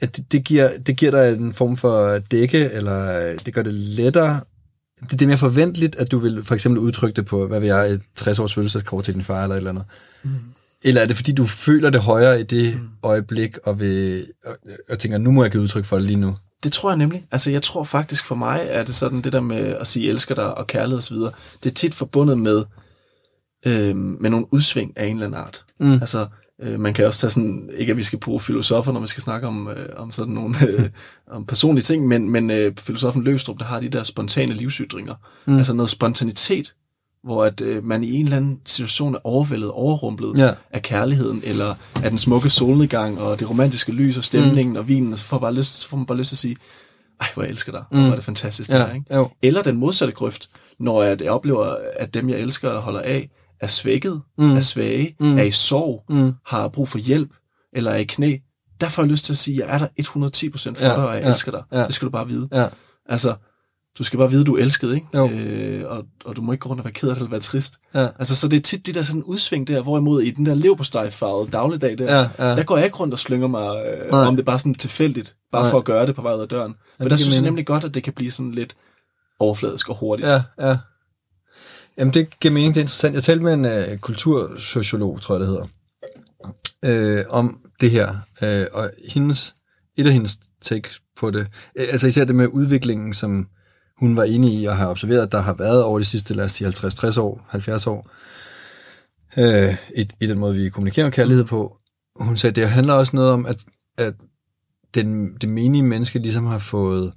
[0.00, 3.74] at det, det, giver, det giver dig en form for dække, eller det gør det
[3.74, 4.40] lettere
[5.00, 7.66] det, det er mere forventeligt, at du vil for eksempel udtrykke det på, hvad vil
[7.66, 9.84] jeg, et 60-års fødselsdagskort til din far eller et eller andet.
[10.22, 10.30] Mm.
[10.84, 12.88] Eller er det, fordi du føler det højere i det mm.
[13.02, 14.56] øjeblik, og, vil, og,
[14.90, 16.36] og tænker, nu må jeg give udtryk for det lige nu?
[16.62, 17.24] Det tror jeg nemlig.
[17.30, 20.34] Altså, jeg tror faktisk for mig, er det sådan, det der med at sige elsker
[20.34, 21.16] dig og kærlighed osv.,
[21.62, 22.64] det er tit forbundet med,
[23.66, 25.64] øh, med nogle udsving af en eller anden art.
[25.80, 25.92] Mm.
[25.92, 26.26] Altså,
[26.62, 29.22] Øh, man kan også tage sådan, ikke at vi skal bruge filosofer, når vi skal
[29.22, 30.90] snakke om, øh, om sådan nogle øh,
[31.30, 35.14] om personlige ting, men, men øh, filosofen Løvstrup, der har de der spontane livsytringer.
[35.46, 35.56] Mm.
[35.56, 36.74] Altså noget spontanitet,
[37.24, 40.52] hvor at øh, man i en eller anden situation er overvældet, overrumplet ja.
[40.70, 44.78] af kærligheden, eller af den smukke solnedgang, og det romantiske lys, og stemningen, mm.
[44.78, 46.56] og vinen, og så får, bare lyst, så får man bare lyst til at sige,
[47.20, 48.00] ej, hvor jeg elsker dig, mm.
[48.00, 48.78] hvor er det fantastisk ja.
[48.78, 49.06] det her, ikke?
[49.42, 50.48] Eller den modsatte grøft,
[50.78, 54.50] når jeg oplever, at dem, jeg elsker og holder af, er svækket, mm.
[54.50, 55.38] er svage, mm.
[55.38, 56.32] er i sorg, mm.
[56.46, 57.30] har brug for hjælp,
[57.72, 58.36] eller er i knæ,
[58.80, 61.14] der får jeg lyst til at sige, jeg er der 110% for ja, dig, og
[61.14, 61.62] jeg ja, elsker dig.
[61.72, 61.86] Ja.
[61.86, 62.48] Det skal du bare vide.
[62.52, 62.66] Ja.
[63.08, 63.34] Altså,
[63.98, 65.06] du skal bare vide, du er elsket, ikke?
[65.14, 65.30] Jo.
[65.30, 67.40] Øh, og, og du må ikke gå rundt og være ked af det, eller være
[67.40, 67.74] trist.
[67.94, 68.08] Ja.
[68.18, 71.50] Altså, så det er tit det der sådan udsving der, hvorimod i den der leverpostejfarvede
[71.50, 72.56] dagligdag der, ja, ja.
[72.56, 75.62] der går jeg ikke rundt og slynger mig, øh, om det bare sådan tilfældigt, bare
[75.62, 75.70] Nej.
[75.70, 76.74] for at gøre det på vej ud af døren.
[76.96, 78.76] For ja, der synes jeg nemlig godt, at det kan blive sådan lidt
[79.40, 80.28] overfladisk og hurtigt.
[80.28, 80.76] Ja, ja.
[81.98, 83.14] Jamen, det giver mening, det er interessant.
[83.14, 85.48] Jeg talte med en uh, kultursociolog, tror jeg, det
[86.82, 88.08] hedder, uh, om det her,
[88.42, 89.54] uh, og hendes,
[89.96, 93.48] et af hendes take på det, uh, altså især det med udviklingen, som
[93.98, 96.52] hun var inde i og har observeret, der har været over de sidste, lad os
[96.52, 98.10] sige, 50-60 år, 70 år,
[99.36, 101.76] uh, i, i den måde, vi kommunikerer kærlighed på.
[102.16, 103.64] Hun sagde, det handler også noget om, at,
[103.98, 104.14] at
[104.94, 107.12] den, det menige menneske ligesom har fået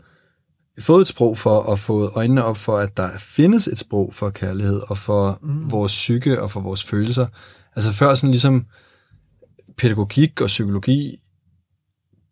[0.80, 4.30] fået et sprog for, og fået øjnene op for, at der findes et sprog for
[4.30, 5.72] kærlighed, og for mm.
[5.72, 7.28] vores psyke, og for vores følelser.
[7.76, 8.66] Altså før sådan ligesom
[9.78, 11.20] pædagogik og psykologi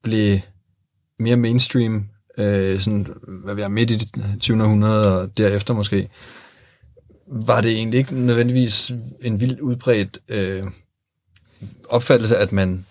[0.03, 0.39] blev
[1.19, 4.63] mere mainstream, øh, sådan, hvad vi er midt i det 20.
[4.63, 6.09] århundrede, og derefter måske,
[7.27, 10.63] var det egentlig ikke nødvendigvis en vildt udbredt øh,
[11.89, 12.86] opfattelse, at man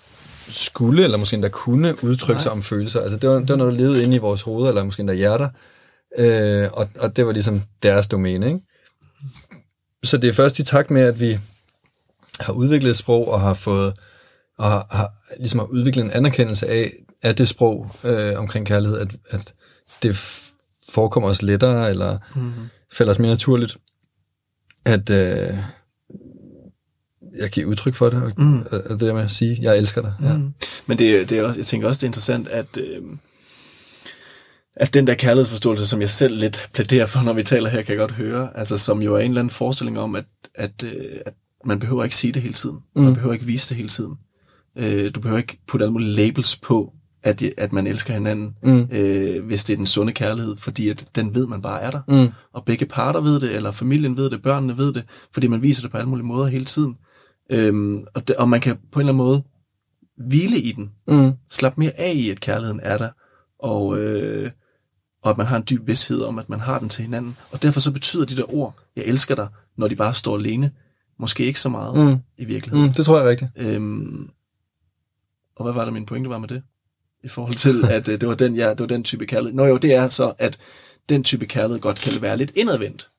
[0.48, 2.42] skulle, eller måske endda kunne udtrykke Nej.
[2.42, 3.00] sig om følelser.
[3.00, 5.14] Altså det var, det var noget, der levede inde i vores hoveder, eller måske endda
[5.14, 5.48] hjerter.
[6.18, 8.60] Øh, og, og det var ligesom deres domæne, ikke?
[10.04, 11.38] Så det er først i takt med, at vi
[12.40, 13.94] har udviklet et sprog, og har fået,
[14.58, 16.92] og har, har ligesom har udviklet en anerkendelse af,
[17.24, 19.54] af det sprog øh, omkring kærlighed, at, at
[20.02, 20.40] det
[20.90, 22.68] forekommer os lettere, eller mm-hmm.
[22.92, 23.76] falder os mere naturligt,
[24.84, 25.56] at, øh,
[27.38, 28.60] jeg giver udtryk for det, og, mm.
[28.60, 30.14] og det der med at sige, jeg elsker dig.
[30.22, 30.36] Ja.
[30.36, 30.54] Mm.
[30.86, 33.02] Men det, det er også, jeg tænker også, det er interessant, at, øh,
[34.76, 37.92] at den der kærlighedsforståelse, som jeg selv lidt plæderer for, når vi taler her, kan
[37.92, 41.20] jeg godt høre, altså som jo er en eller anden forestilling om, at, at, øh,
[41.26, 42.78] at man behøver ikke sige det hele tiden.
[42.96, 43.02] Mm.
[43.02, 44.14] Man behøver ikke vise det hele tiden.
[44.78, 46.92] Øh, du behøver ikke putte alle mulige labels på,
[47.24, 48.88] at, at man elsker hinanden, mm.
[48.92, 52.00] øh, hvis det er den sunde kærlighed, fordi at den ved man bare er der.
[52.08, 52.32] Mm.
[52.52, 55.04] Og begge parter ved det, eller familien ved det, børnene ved det,
[55.34, 56.96] fordi man viser det på alle mulige måder hele tiden.
[57.50, 59.42] Øhm, og, det, og man kan på en eller anden måde
[60.16, 60.90] hvile i den.
[61.08, 61.32] Mm.
[61.50, 63.08] Slap mere af i, at kærligheden er der.
[63.58, 64.50] Og, øh,
[65.22, 67.36] og at man har en dyb vidshed om, at man har den til hinanden.
[67.52, 70.70] Og derfor så betyder de der ord, jeg elsker dig, når de bare står alene,
[71.18, 72.18] måske ikke så meget mm.
[72.38, 72.86] i virkeligheden.
[72.86, 73.50] Mm, det tror jeg er rigtigt.
[73.56, 74.28] Øhm,
[75.56, 76.62] og hvad var der min pointe var med det?
[77.24, 79.56] I forhold til, at øh, det, var den, ja, det var den type kærlighed.
[79.56, 80.58] Nå jo, det er så, at
[81.08, 83.10] den type kærlighed godt kan være lidt indadvendt.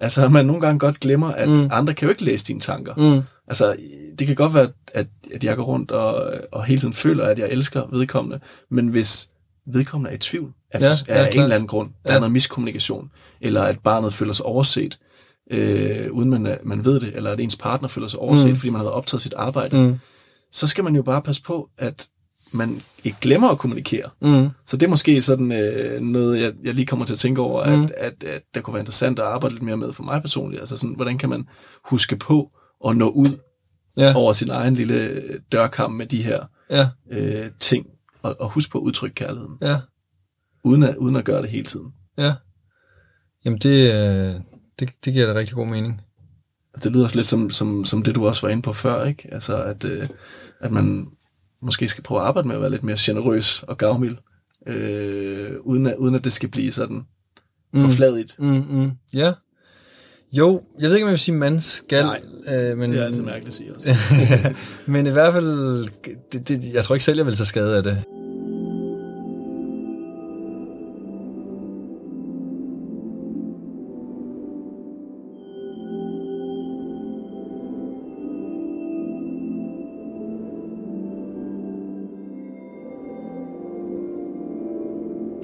[0.00, 1.68] Altså, at man nogle gange godt glemmer, at mm.
[1.72, 2.94] andre kan jo ikke læse dine tanker.
[2.94, 3.22] Mm.
[3.48, 3.76] Altså,
[4.18, 7.38] det kan godt være, at, at jeg går rundt og, og hele tiden føler, at
[7.38, 8.40] jeg elsker vedkommende,
[8.70, 9.28] men hvis
[9.66, 12.16] vedkommende er i tvivl af, ja, af ja, en eller anden grund, der ja.
[12.16, 14.98] er noget miskommunikation, eller at barnet føler sig overset,
[15.50, 18.56] øh, uden man, man ved det, eller at ens partner føler sig overset, mm.
[18.56, 19.98] fordi man har optaget sit arbejde, mm.
[20.52, 22.08] så skal man jo bare passe på, at
[22.52, 24.10] man ikke glemmer at kommunikere.
[24.22, 24.48] Mm.
[24.66, 27.76] Så det er måske sådan øh, noget, jeg, jeg lige kommer til at tænke over,
[27.76, 27.82] mm.
[27.82, 30.60] at, at, at det kunne være interessant at arbejde lidt mere med for mig personligt.
[30.60, 31.48] Altså sådan, hvordan kan man
[31.90, 32.50] huske på
[32.86, 33.38] at nå ud
[33.96, 34.14] ja.
[34.16, 35.22] over sin egen lille
[35.52, 36.88] dørkamp med de her ja.
[37.10, 37.86] øh, ting,
[38.22, 39.54] og, og huske på at udtrykke kærligheden.
[39.62, 39.76] Ja.
[40.64, 41.92] Uden, at, uden at gøre det hele tiden.
[42.18, 42.34] Ja.
[43.44, 44.40] Jamen det, øh,
[44.78, 46.00] det, det giver da rigtig god mening.
[46.82, 49.28] Det lyder også lidt som, som, som det, du også var inde på før, ikke?
[49.32, 50.08] Altså, at, øh,
[50.60, 51.06] at man
[51.62, 54.16] måske skal prøve at arbejde med at være lidt mere generøs og gavmild,
[54.66, 57.02] øh, uden, at, uden at det skal blive sådan
[57.72, 57.80] mm.
[57.80, 58.38] forfladigt.
[58.38, 58.90] Mm, mm.
[59.14, 59.32] Ja.
[60.32, 62.04] Jo, jeg ved ikke, om jeg vil sige, man skal.
[62.04, 62.20] Nej,
[62.52, 63.90] øh, men, det er altid mærkeligt at sige også.
[64.92, 65.88] men i hvert fald,
[66.32, 68.04] det, det, jeg tror ikke selv, jeg vil tage skade af det.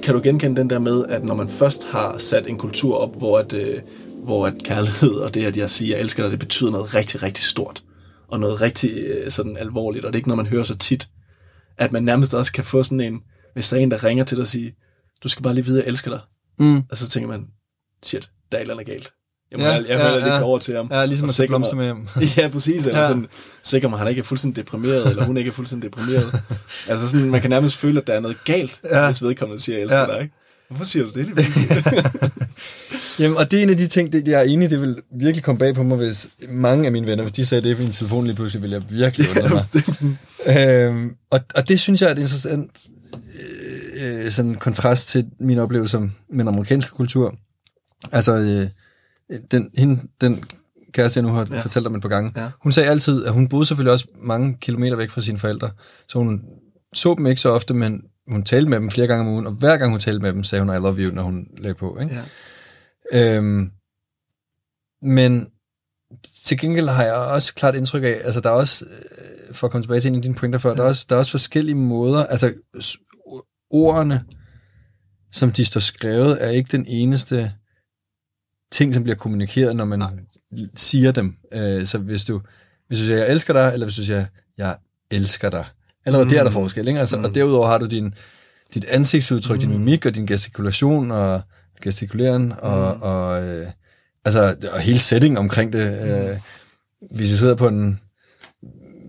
[0.05, 3.17] Kan du genkende den der med, at når man først har sat en kultur op,
[3.17, 3.81] hvor, at, øh,
[4.23, 7.23] hvor at kærlighed og det, at jeg siger, jeg elsker dig, det betyder noget rigtig,
[7.23, 7.83] rigtig stort,
[8.27, 11.09] og noget rigtig øh, sådan alvorligt, og det er ikke noget, man hører så tit,
[11.77, 14.37] at man nærmest også kan få sådan en, hvis der er en, der ringer til
[14.37, 14.71] dig og siger,
[15.23, 16.19] du skal bare lige vide, at jeg elsker dig.
[16.59, 16.81] Mm.
[16.91, 17.47] Og så tænker man,
[18.03, 19.13] shit, der er et eller andet galt.
[19.57, 20.41] Jeg må ja, jeg, jeg ja, ja.
[20.41, 20.87] over til ham.
[20.91, 22.07] Ja, ligesom at tage blomster med hjem.
[22.37, 22.85] ja, præcis.
[22.85, 23.07] Eller ja.
[23.07, 23.27] sådan,
[23.63, 26.41] sikker mig, han ikke er fuldstændig deprimeret, eller hun ikke er fuldstændig deprimeret.
[26.87, 29.05] altså sådan, man kan nærmest føle, at der er noget galt, ja.
[29.05, 30.05] hvis vedkommende siger, jeg elsker ja.
[30.05, 30.21] dig.
[30.21, 30.33] Ikke?
[30.69, 31.27] Hvorfor siger du det?
[33.19, 35.43] Jamen, og det er en af de ting, det, jeg er enig det vil virkelig
[35.43, 37.91] komme bag på mig, hvis mange af mine venner, hvis de sagde det i min
[37.91, 40.87] telefon lige pludselig, ville jeg virkelig undre mig.
[40.87, 42.69] øhm, og, og det synes jeg er et interessant
[44.01, 47.35] øh, sådan kontrast til min oplevelse med den amerikanske kultur.
[48.11, 48.67] Altså, øh,
[49.51, 50.43] den, hende, den
[50.91, 51.61] kæreste, jeg nu har ja.
[51.61, 52.49] fortalt om et par gange, ja.
[52.63, 55.71] hun sagde altid, at hun boede selvfølgelig også mange kilometer væk fra sine forældre,
[56.07, 56.43] så hun
[56.93, 59.53] så dem ikke så ofte, men hun talte med dem flere gange om ugen, og
[59.53, 61.99] hver gang hun talte med dem, sagde hun, I love you, når hun lagde på.
[61.99, 62.23] Ikke?
[63.13, 63.37] Ja.
[63.37, 63.71] Øhm,
[65.01, 65.47] men
[66.45, 69.71] til gengæld har jeg også klart indtryk af, altså der er også, øh, for at
[69.71, 70.75] komme tilbage til en af dine pointer før, ja.
[70.75, 72.53] der, er også, der er også forskellige måder, altså
[73.69, 74.23] ordene,
[75.31, 77.51] som de står skrevet, er ikke den eneste
[78.75, 80.09] ting, som bliver kommunikeret, når man Nej.
[80.75, 81.35] siger dem.
[81.53, 82.41] Øh, så hvis du,
[82.87, 84.25] hvis du siger, jeg elsker dig, eller hvis du siger,
[84.57, 84.75] jeg
[85.11, 85.65] elsker dig.
[86.05, 86.29] Allerede mm.
[86.29, 86.53] der er der mm.
[86.53, 86.87] forskel.
[86.87, 86.99] Ikke?
[86.99, 87.23] Altså, mm.
[87.23, 88.13] Og derudover har du din,
[88.73, 89.61] dit ansigtsudtryk, mm.
[89.61, 91.41] din mimik og din gestikulation og
[91.83, 93.01] gestikuleren og, mm.
[93.01, 93.67] og, øh,
[94.25, 96.01] altså, og hele setting omkring det.
[96.01, 96.09] Mm.
[96.09, 96.37] Øh,
[97.11, 97.99] hvis jeg sidder på en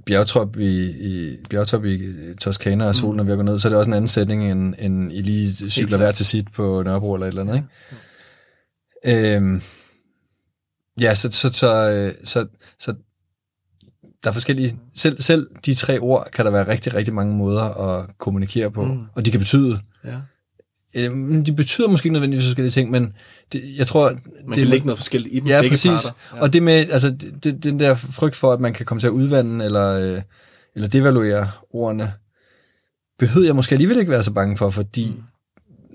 [0.06, 3.20] bjergtop i, i, bjergtop i Toskana og solen mm.
[3.20, 5.22] er ved at gå ned, så er det også en anden setting, end, end I
[5.22, 7.54] lige cykler hver til sit på Nørrebro eller et eller andet.
[7.54, 7.68] Ikke?
[9.06, 9.62] Øhm,
[11.00, 12.46] ja, så, så, så, øh, så,
[12.78, 12.94] så
[14.24, 17.62] der er forskellige, selv, selv de tre ord kan der være rigtig, rigtig mange måder
[17.62, 19.02] at kommunikere på, mm.
[19.14, 19.80] og de kan betyde.
[20.04, 20.16] Ja.
[20.96, 23.14] Øhm, de betyder måske ikke nødvendigvis forskellige ting, men
[23.52, 24.10] det, jeg tror...
[24.10, 25.90] Man det, kan lægge noget forskelligt i dem, ja, præcis.
[25.90, 26.10] parter.
[26.36, 26.42] Ja.
[26.42, 27.10] Og det med, altså,
[27.44, 30.22] det, den der frygt for, at man kan komme til at udvande, eller, øh,
[30.74, 32.12] eller devaluere ordene,
[33.18, 35.22] behøver jeg måske alligevel ikke være så bange for, fordi mm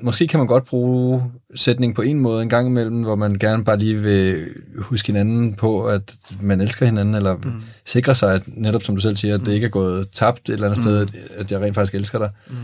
[0.03, 1.23] måske kan man godt bruge
[1.55, 4.47] sætning på en måde en gang imellem, hvor man gerne bare lige vil
[4.77, 7.63] huske hinanden på, at man elsker hinanden, eller mm.
[7.85, 9.53] sikre sig, at netop som du selv siger, at det mm.
[9.53, 10.83] ikke er gået tabt et eller andet mm.
[10.83, 12.29] sted, at, at jeg rent faktisk elsker dig.
[12.47, 12.55] Mm.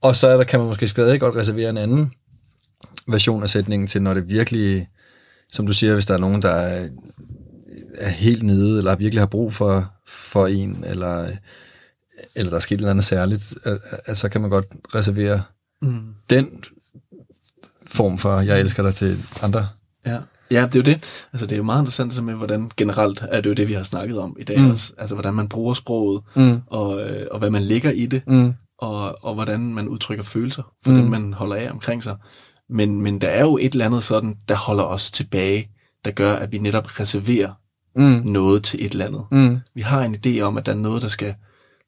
[0.00, 2.12] Og så er der, kan man måske stadig godt reservere en anden
[3.08, 4.88] version af sætningen til, når det virkelig,
[5.52, 6.88] som du siger, hvis der er nogen, der er,
[7.98, 11.28] er helt nede, eller virkelig har brug for, for en, eller,
[12.34, 15.42] eller der er sket et eller andet særligt, at, at så kan man godt reservere
[15.82, 16.00] mm.
[16.30, 16.62] den
[17.90, 19.68] form for, jeg elsker dig til andre.
[20.06, 20.18] Ja.
[20.50, 21.26] Ja, det er jo det.
[21.32, 23.82] Altså, det er jo meget interessant med, hvordan generelt er det jo det, vi har
[23.82, 24.70] snakket om i dag Mm.
[24.70, 24.92] også.
[24.98, 26.60] Altså, hvordan man bruger sproget, Mm.
[26.66, 28.52] og, øh, og hvad man lægger i det, Mm.
[28.78, 30.96] og, og hvordan man udtrykker følelser for Mm.
[30.96, 31.02] mm.
[31.02, 32.16] dem, man holder af omkring sig.
[32.70, 35.68] Men, men der er jo et eller andet sådan, der holder os tilbage,
[36.04, 37.52] der gør, at vi netop reserverer
[37.96, 38.22] Mm.
[38.30, 39.24] noget til et eller andet.
[39.32, 39.58] Mm.
[39.74, 41.34] Vi har en idé om, at der er noget, der skal,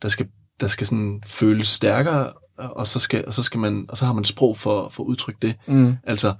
[0.02, 0.26] der skal,
[0.60, 4.12] der skal sådan føles stærkere, og så, skal, og, så skal man, og så har
[4.12, 5.54] man sprog for, for at udtrykke det.
[5.68, 5.94] Mm.
[6.04, 6.34] Altså,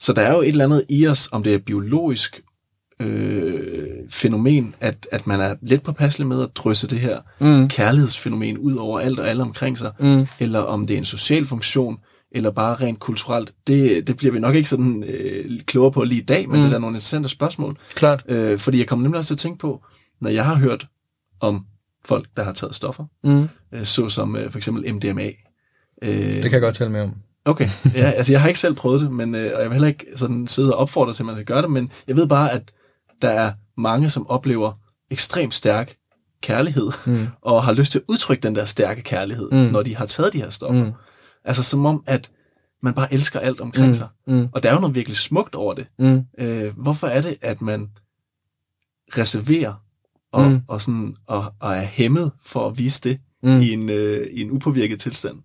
[0.00, 2.40] så der er jo et eller andet i os, om det er biologisk
[3.02, 7.68] øh, fænomen, at, at man er lidt påpasselig med at drysse det her Mm.
[7.68, 10.26] kærlighedsfænomen ud over alt og alle omkring sig, Mm.
[10.40, 11.98] eller om det er en social funktion,
[12.32, 13.52] eller bare rent kulturelt.
[13.66, 16.62] Det, det bliver vi nok ikke sådan øh, klogere på lige i dag, men mm.
[16.62, 17.78] det er da nogle interessante spørgsmål.
[17.94, 18.24] Klart.
[18.28, 19.82] Øh, fordi jeg kommer nemlig også til at tænke på,
[20.20, 20.86] når jeg har hørt
[21.40, 21.64] om
[22.04, 23.48] folk, der har taget stoffer, Mm.
[23.74, 25.30] øh, såsom øh, for eksempel MDMA.
[26.02, 27.14] Øh, Det kan jeg godt tale med om.
[27.44, 29.88] Okay, ja, altså jeg har ikke selv prøvet det, men, øh, og jeg vil heller
[29.88, 32.52] ikke sådan sidde og opfordre til, at man skal gøre det, men jeg ved bare,
[32.52, 32.72] at
[33.22, 34.72] der er mange, som oplever
[35.10, 35.96] ekstremt stærk
[36.42, 37.26] kærlighed, Mm.
[37.42, 39.56] og har lyst til at udtrykke den der stærke kærlighed, Mm.
[39.58, 40.84] når de har taget de her stoffer.
[40.84, 40.92] Mm.
[41.44, 42.30] Altså som om, at
[42.82, 43.94] man bare elsker alt omkring Mm.
[43.94, 44.08] sig.
[44.26, 44.48] Mm.
[44.52, 45.86] Og der er jo noget virkelig smukt over det.
[45.98, 46.20] Mm.
[46.40, 47.88] Øh, hvorfor er det, at man
[49.18, 49.74] reserverer
[50.32, 50.60] og, Mm.
[50.68, 53.60] og, sådan, og, og er hæmmet for at vise det mm.
[53.60, 55.36] i, en, øh, i en upåvirket tilstand?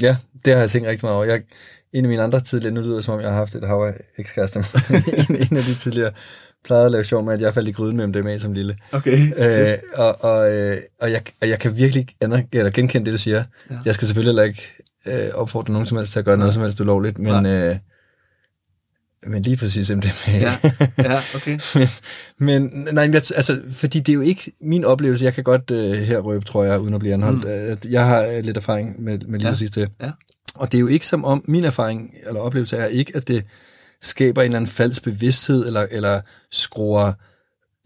[0.00, 1.24] Ja, det har jeg tænkt rigtig meget over.
[1.24, 1.42] Jeg,
[1.92, 3.82] en af mine andre tidligere, nu lyder det, som om jeg har haft et hav
[3.86, 4.60] af ekskærester,
[5.28, 6.12] en, en af de tidligere
[6.64, 8.76] plejede at lave sjov med, at jeg faldt i gryden med MDMA som lille.
[8.92, 9.18] Okay.
[9.36, 13.36] Øh, og, og, øh, og, jeg, og jeg kan virkelig eller genkende det, du siger.
[13.36, 13.74] Ja.
[13.74, 13.80] Ja.
[13.84, 14.72] Jeg skal selvfølgelig heller ikke
[15.06, 17.76] øh, opfordre nogen som helst til at gøre noget som helst ulovligt, men, øh,
[19.26, 20.38] men lige præcis MDMA.
[20.38, 20.56] ja,
[20.98, 21.58] ja, okay.
[22.38, 25.24] men, men nej, jeg, altså, fordi det er jo ikke min oplevelse.
[25.24, 27.44] Jeg kan godt øh, her røbe, tror jeg, uden at blive anholdt.
[27.44, 27.50] Mm.
[27.50, 29.52] At jeg har øh, lidt erfaring med, med lige Ja.
[29.52, 29.88] præcis det.
[30.02, 30.10] Ja.
[30.54, 33.44] Og det er jo ikke som om, min erfaring eller oplevelse er ikke, at det
[34.00, 36.20] skaber en eller anden falsk bevidsthed, eller, eller
[36.50, 37.12] skruer,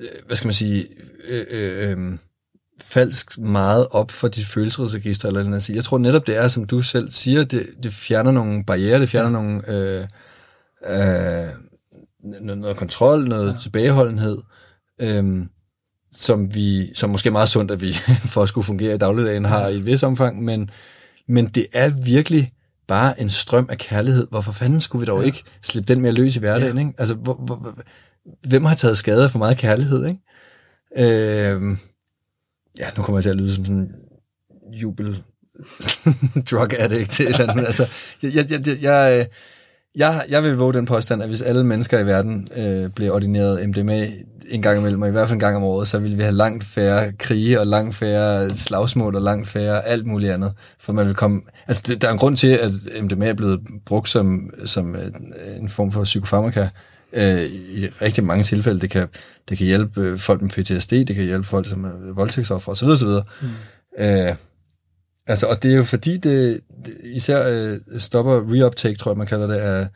[0.01, 0.86] øh, hvad skal man sige,
[1.28, 2.18] øh, øh, øh,
[2.82, 5.70] falsk meget op for dit følelsesregister, eller noget.
[5.70, 9.09] Jeg tror netop, det er, som du selv siger, det, det fjerner nogle barriere, det
[9.09, 9.45] fjerner ja.
[9.45, 9.68] nogle...
[9.68, 10.07] Øh,
[10.86, 11.48] øh,
[12.22, 13.58] noget, noget kontrol, noget ja.
[13.58, 14.38] tilbageholdenhed,
[15.00, 15.48] øhm,
[16.12, 17.92] som vi, som måske er meget sundt, at vi
[18.32, 20.70] for at skulle fungere i dagligdagen har i et vis omfang, men,
[21.26, 22.50] men det er virkelig
[22.88, 24.26] bare en strøm af kærlighed.
[24.30, 25.26] Hvorfor fanden skulle vi dog ja.
[25.26, 26.76] ikke slippe den mere løs i hverdagen?
[26.76, 26.80] Ja.
[26.86, 26.94] Ikke?
[26.98, 27.74] Altså, hvor, hvor,
[28.46, 30.06] hvem har taget skade af for meget kærlighed?
[30.06, 30.20] Ikke?
[30.96, 31.78] Øhm,
[32.78, 35.22] ja, nu kommer jeg til at lyde som sådan en jubel
[36.50, 37.66] drug addict eller andet.
[37.66, 37.86] Altså,
[38.22, 39.28] jeg, jeg, jeg, jeg,
[39.97, 43.68] jeg, jeg vil våge den påstand, at hvis alle mennesker i verden øh, blev ordineret
[43.68, 44.07] MDMA
[44.49, 46.34] en gang imellem, og i hvert fald en gang om året, så ville vi have
[46.34, 50.53] langt færre krige, og langt færre slagsmål, og langt færre alt muligt andet.
[50.78, 51.43] For man vil komme...
[51.66, 52.72] Altså, det, der er en grund til, at
[53.03, 55.11] MDMA er blevet brugt som, som øh,
[55.61, 56.68] en form for psykofarmaka
[57.12, 58.80] øh, i rigtig mange tilfælde.
[58.80, 59.09] Det kan,
[59.49, 62.88] det kan hjælpe øh, folk med PTSD, det kan hjælpe folk som er voldtægtsoffer osv.
[62.88, 63.09] osv.
[63.09, 63.49] Mm.
[63.99, 64.34] Øh,
[65.30, 69.26] Altså, og det er jo fordi, det, det især øh, stopper reuptake, tror jeg, man
[69.26, 69.86] kalder det, af,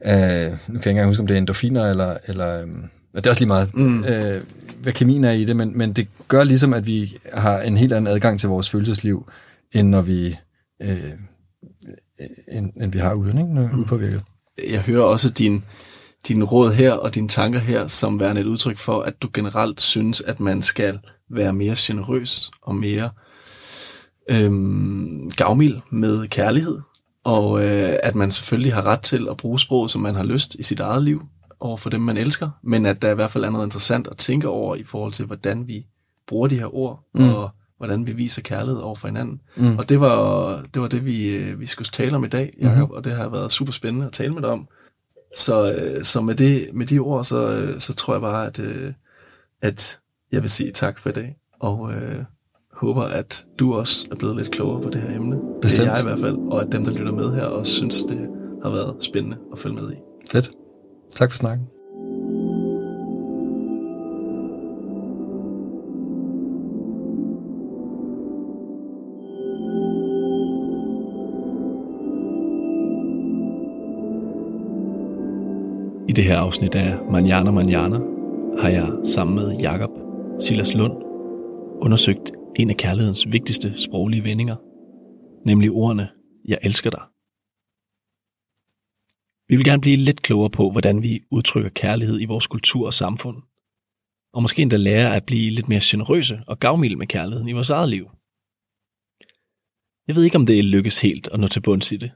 [0.00, 2.68] af nu kan jeg ikke engang huske, om det er endorfiner, eller, eller øh,
[3.16, 4.04] det er også lige meget, mm.
[4.04, 4.42] øh,
[4.82, 7.92] hvad kemien er i det, men, men det gør ligesom, at vi har en helt
[7.92, 9.30] anden adgang til vores følelsesliv,
[9.72, 10.36] end når vi,
[10.82, 11.10] øh,
[12.52, 13.54] end, end vi har uden, ikke?
[13.54, 14.22] Når er upåvirket.
[14.70, 15.64] Jeg hører også din,
[16.28, 19.80] din råd her og dine tanker her som værende et udtryk for, at du generelt
[19.80, 20.98] synes, at man skal
[21.30, 23.10] være mere generøs og mere
[24.28, 26.78] øhm, gavmild med kærlighed,
[27.24, 30.54] og øh, at man selvfølgelig har ret til at bruge sprog, som man har lyst
[30.54, 31.22] i sit eget liv
[31.60, 34.16] over for dem, man elsker, men at der i hvert fald er noget interessant at
[34.16, 35.86] tænke over i forhold til, hvordan vi
[36.26, 37.28] bruger de her ord, mm.
[37.28, 39.40] og hvordan vi viser kærlighed over for hinanden.
[39.56, 39.78] Mm.
[39.78, 42.76] Og det var det, var det vi, øh, vi skulle tale om i dag, Jacob,
[42.76, 42.90] mm-hmm.
[42.90, 44.68] og det har været super spændende at tale med dig om.
[45.36, 48.60] Så, øh, så med, det, med de ord, så, øh, så tror jeg bare, at,
[49.62, 50.00] at
[50.32, 52.24] jeg vil sige tak for i dag, og øh,
[52.80, 55.36] håber, at du også er blevet lidt klogere på det her emne.
[55.62, 55.86] Bestemt.
[55.86, 58.04] Det er jeg i hvert fald, og at dem, der lytter med her, også synes,
[58.04, 58.28] det
[58.62, 59.96] har været spændende at følge med i.
[60.30, 60.50] Fedt.
[61.16, 61.66] Tak for snakken.
[76.08, 77.98] I det her afsnit af Manjana Manjana
[78.58, 79.90] har jeg sammen med Jakob
[80.40, 80.92] Silas Lund
[81.80, 84.56] undersøgt en af kærlighedens vigtigste sproglige vendinger,
[85.46, 86.10] nemlig ordene,
[86.44, 87.02] jeg elsker dig.
[89.48, 92.94] Vi vil gerne blive lidt klogere på, hvordan vi udtrykker kærlighed i vores kultur og
[92.94, 93.42] samfund,
[94.32, 97.70] og måske endda lære at blive lidt mere generøse og gavmilde med kærligheden i vores
[97.70, 98.10] eget liv.
[100.06, 102.10] Jeg ved ikke, om det lykkes helt at nå til bunds i det,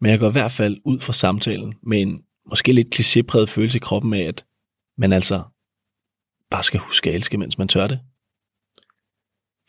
[0.00, 3.78] Men jeg går i hvert fald ud fra samtalen med en måske lidt klichépræget følelse
[3.78, 4.46] i kroppen af, at
[4.98, 5.42] man altså
[6.50, 8.00] bare skal huske at elske, mens man tør det.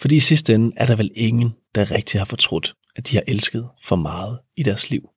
[0.01, 3.23] Fordi i sidste ende er der vel ingen, der rigtig har fortrudt, at de har
[3.27, 5.09] elsket for meget i deres liv.